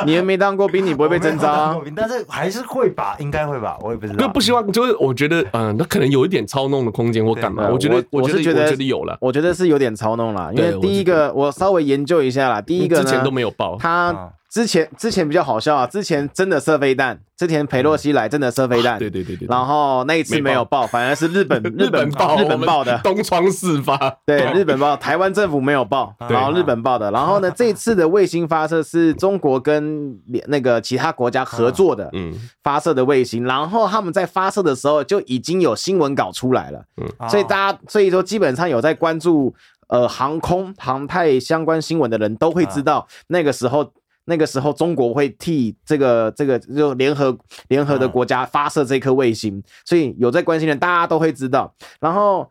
[0.05, 1.77] 你 也没当过兵，你不会被征召啊？
[1.95, 4.19] 但是还是会吧，应该会吧，我也不知道。
[4.19, 4.97] 就不希望就是。
[4.99, 7.69] 我觉得，嗯，那可能有一点操弄的空间或干嘛？
[7.71, 9.17] 我觉得，我是觉得，我觉得有了。
[9.21, 12.61] 我觉得是有点操弄了，因为第一个，我稍微研究一下啦。
[12.61, 17.21] 第一个之前都没有报，他之前之前比较好笑啊，之前真的射飞弹。
[17.37, 22.99] 之前裴洛西来真的射飞弹，对对对对，然后那一次没有报，反而是日本 日本报日本报的。
[23.05, 39.55] 东窗事发，对日本报，台湾政府没有报，然后日本报的，然后呢，这次的卫星发射是中国跟那个其他国家合作的，嗯，发射的卫星，然后他们在发射的时候就已经有新闻稿出来了，嗯，所以大家所以说基本上有在关注
[39.89, 43.93] 呃航空航太相关新闻的人都会知道那个时候。
[44.29, 51.73] 那个时候，中国会替这个这个就联合联合的国家发射这颗卫星，所以有在关心的，大家都会知道。
[52.01, 52.51] 然后，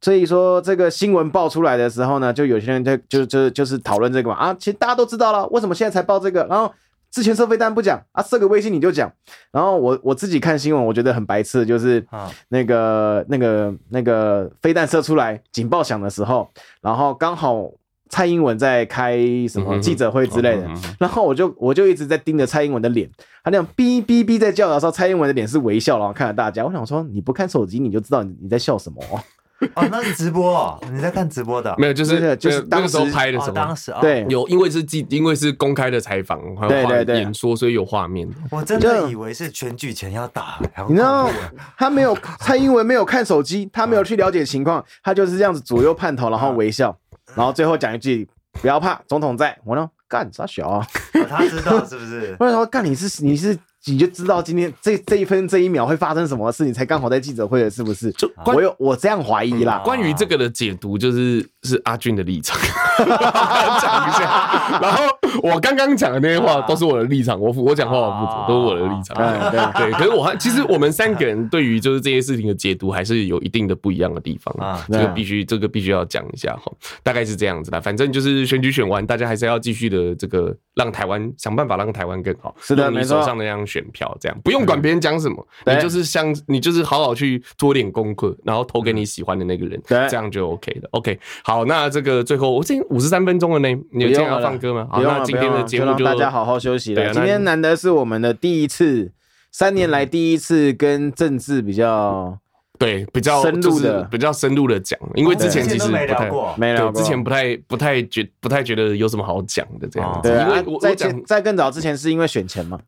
[0.00, 6.44] 所以说这个新闻爆出来的时候呢，就有些人就就就就是讨论这个嘛啊，其实大家都知道了，为什么现在才报这个？
[6.46, 6.74] 然后
[7.10, 9.12] 之前射飞弹不讲啊，射个微信你就讲。
[9.50, 12.06] 然后我我自己看新闻，我觉得很白痴，就是
[12.48, 16.48] 那个那个那个飞弹射出来警报响的时候，
[16.80, 17.70] 然后刚好。
[18.12, 19.16] 蔡英文在开
[19.48, 23.08] 什么记者会之类的，然后我就我就一直在盯着蔡英文的脸，
[23.44, 26.64] 他那样哔哔哔在叫的时候，蔡英文的脸是微笑，然后看着大家。
[26.64, 29.20] 我想说，你不看手机，你就知道你你在笑什么哦，
[29.90, 31.74] 那是直播哦，你在看直播的？
[31.78, 38.28] 没有，就是就是那个时候拍的时候，当时对有，因为是记，因为是公开的采访，对对对，演说，所以有画面。
[38.50, 40.58] 我真的以为是选举前要打，
[40.88, 41.28] 你知道
[41.76, 46.96] 他没有蔡英文没有看手机， 他没有去了解情况，他就是这样子左右探头，然后微笑。
[47.34, 48.28] 然后最后讲一句
[48.60, 50.86] ：“不要怕，总统在。”我呢，干啥小啊？
[51.28, 52.34] 他知道是不是？
[52.40, 53.56] 我说干，你是你是。
[53.86, 58.12] 你就知道今天这这一分这一秒会发生什么事，你才刚好在记者会的，是不是？
[58.12, 59.80] 就我有我这样怀疑啦。
[59.84, 62.58] 关于这个的解读，就是是阿俊的立场，
[62.98, 64.78] 讲一下。
[64.82, 65.04] 然后
[65.42, 69.16] 我刚刚讲的那些话都是我的立场，我我讲话我负责，都是我的立场。
[69.16, 69.92] 对对对。
[69.92, 74.84] 可是我还其实我们三个人对于就是这些事情的解读，还是有一定的不一样的地方啊。
[74.90, 76.70] 这个必须这个必须要讲一下哈，
[77.02, 77.80] 大概是这样子的。
[77.80, 82.54] 反正就是选举选完，大家还是要继续的这个让台湾想办法让台湾更好。
[82.60, 83.60] 是的，你手上那张。
[83.70, 90.88] 选票这样不用管别人讲什么，你就是像你就是好好去做点功课，然后投给你喜欢的那个人，这样就 OK 了。
[90.92, 94.88] OK，好，那这个最后我这五十三分钟了呢，你今天要放歌吗？
[94.90, 97.12] 好，那今天的节目就大家好好休息了。
[97.12, 99.12] 今天难得是我们的第一次，
[99.50, 102.38] 三年来第一次跟政治比较。
[102.80, 110.30] 对，比较深入的，比较深入的讲，因为之前其实不太，没聊过，之前不太不太觉不太觉得有什么好讲的这样子。
[110.30, 112.80] 对，因为我在讲在更早之前是因为选前嘛。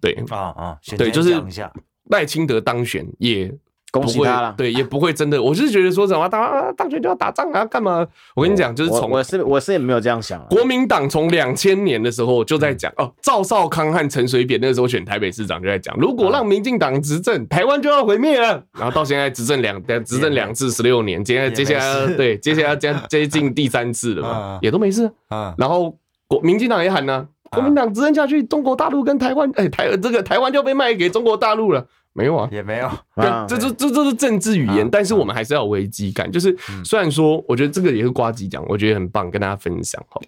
[0.00, 1.34] 对啊啊，对，就是
[2.10, 3.52] 赖清德当选也
[3.90, 5.42] 恭喜他了，对，也不会真的。
[5.42, 8.06] 我就是觉得说什么当当选就要打仗啊，干嘛？
[8.34, 10.40] 我跟你讲，就是从我是我是也没有这样想。
[10.48, 18.62] 国民党从两千年的时候就在讲哦，赵少康和陈水扁那个时候选台北市长就在讲，如果让民进党执政，台湾就要毁灭了。
[18.78, 25.54] 然后到现在执政两 执政两次十六年，接下来接下来对接下来将接近第三次了嘛，也都没事啊。
[25.58, 25.96] 然后
[26.28, 31.84] 国民进党也喊呢，国民党执政下去，中国大陆跟台湾哎台这个台湾就被卖给中国大陆了。
[32.12, 32.90] 没有啊，也没有，
[33.48, 36.30] 这这这这是政治语言，但是我们还是要有危机感。
[36.30, 36.54] 就是
[36.84, 40.20] 虽然说，我觉得这个也是瓜吉讲，我觉得很棒，跟大家分享哈。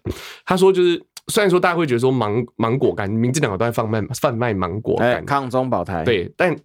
[0.46, 6.56] 他说就是，虽然说大家会觉得说芒芒果干，民进党都在贩卖贩卖芒果干，抗中保台，对，但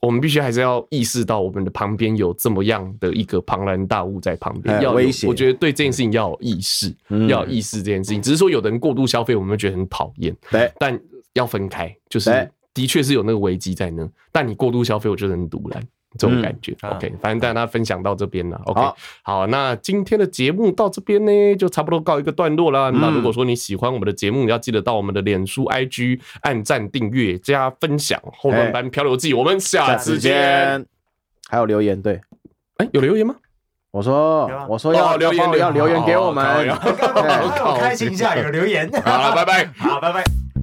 [0.00, 5.26] 我们必须还是要意识到，我们的旁边有这么样的一个庞然大物在旁边，要威胁。
[5.26, 6.94] 我觉得对这件事情要有意识，
[7.26, 8.20] 要有意识这件事情。
[8.20, 11.00] 只是说有的人过度消费，我们会觉得很讨厌，对，但
[11.32, 12.30] 要分开，就是。
[12.78, 15.82] 的确是有那个危机在那，但你过度消费，我觉得很赌烂
[16.16, 16.76] 这种感觉。
[16.82, 18.60] 嗯、OK，反正大家分享到这边了。
[18.66, 22.88] OK，好，好，那今天的节目到这边呢，就差不多告一个段落啦。
[22.90, 28.22] 嗯、那如果说你喜欢我们的节目，你要记得到我们的脸书、IG 按赞、订阅、加分享。
[28.32, 30.86] 后段班漂流记，我们下次见。
[31.48, 32.20] 还有留言，对，
[32.76, 33.34] 哎、欸，有留言吗？
[33.90, 38.88] 我说，我说要留言，要留言给我们，我开心一下，有留言。
[39.02, 40.57] 好了，拜拜，好，拜拜。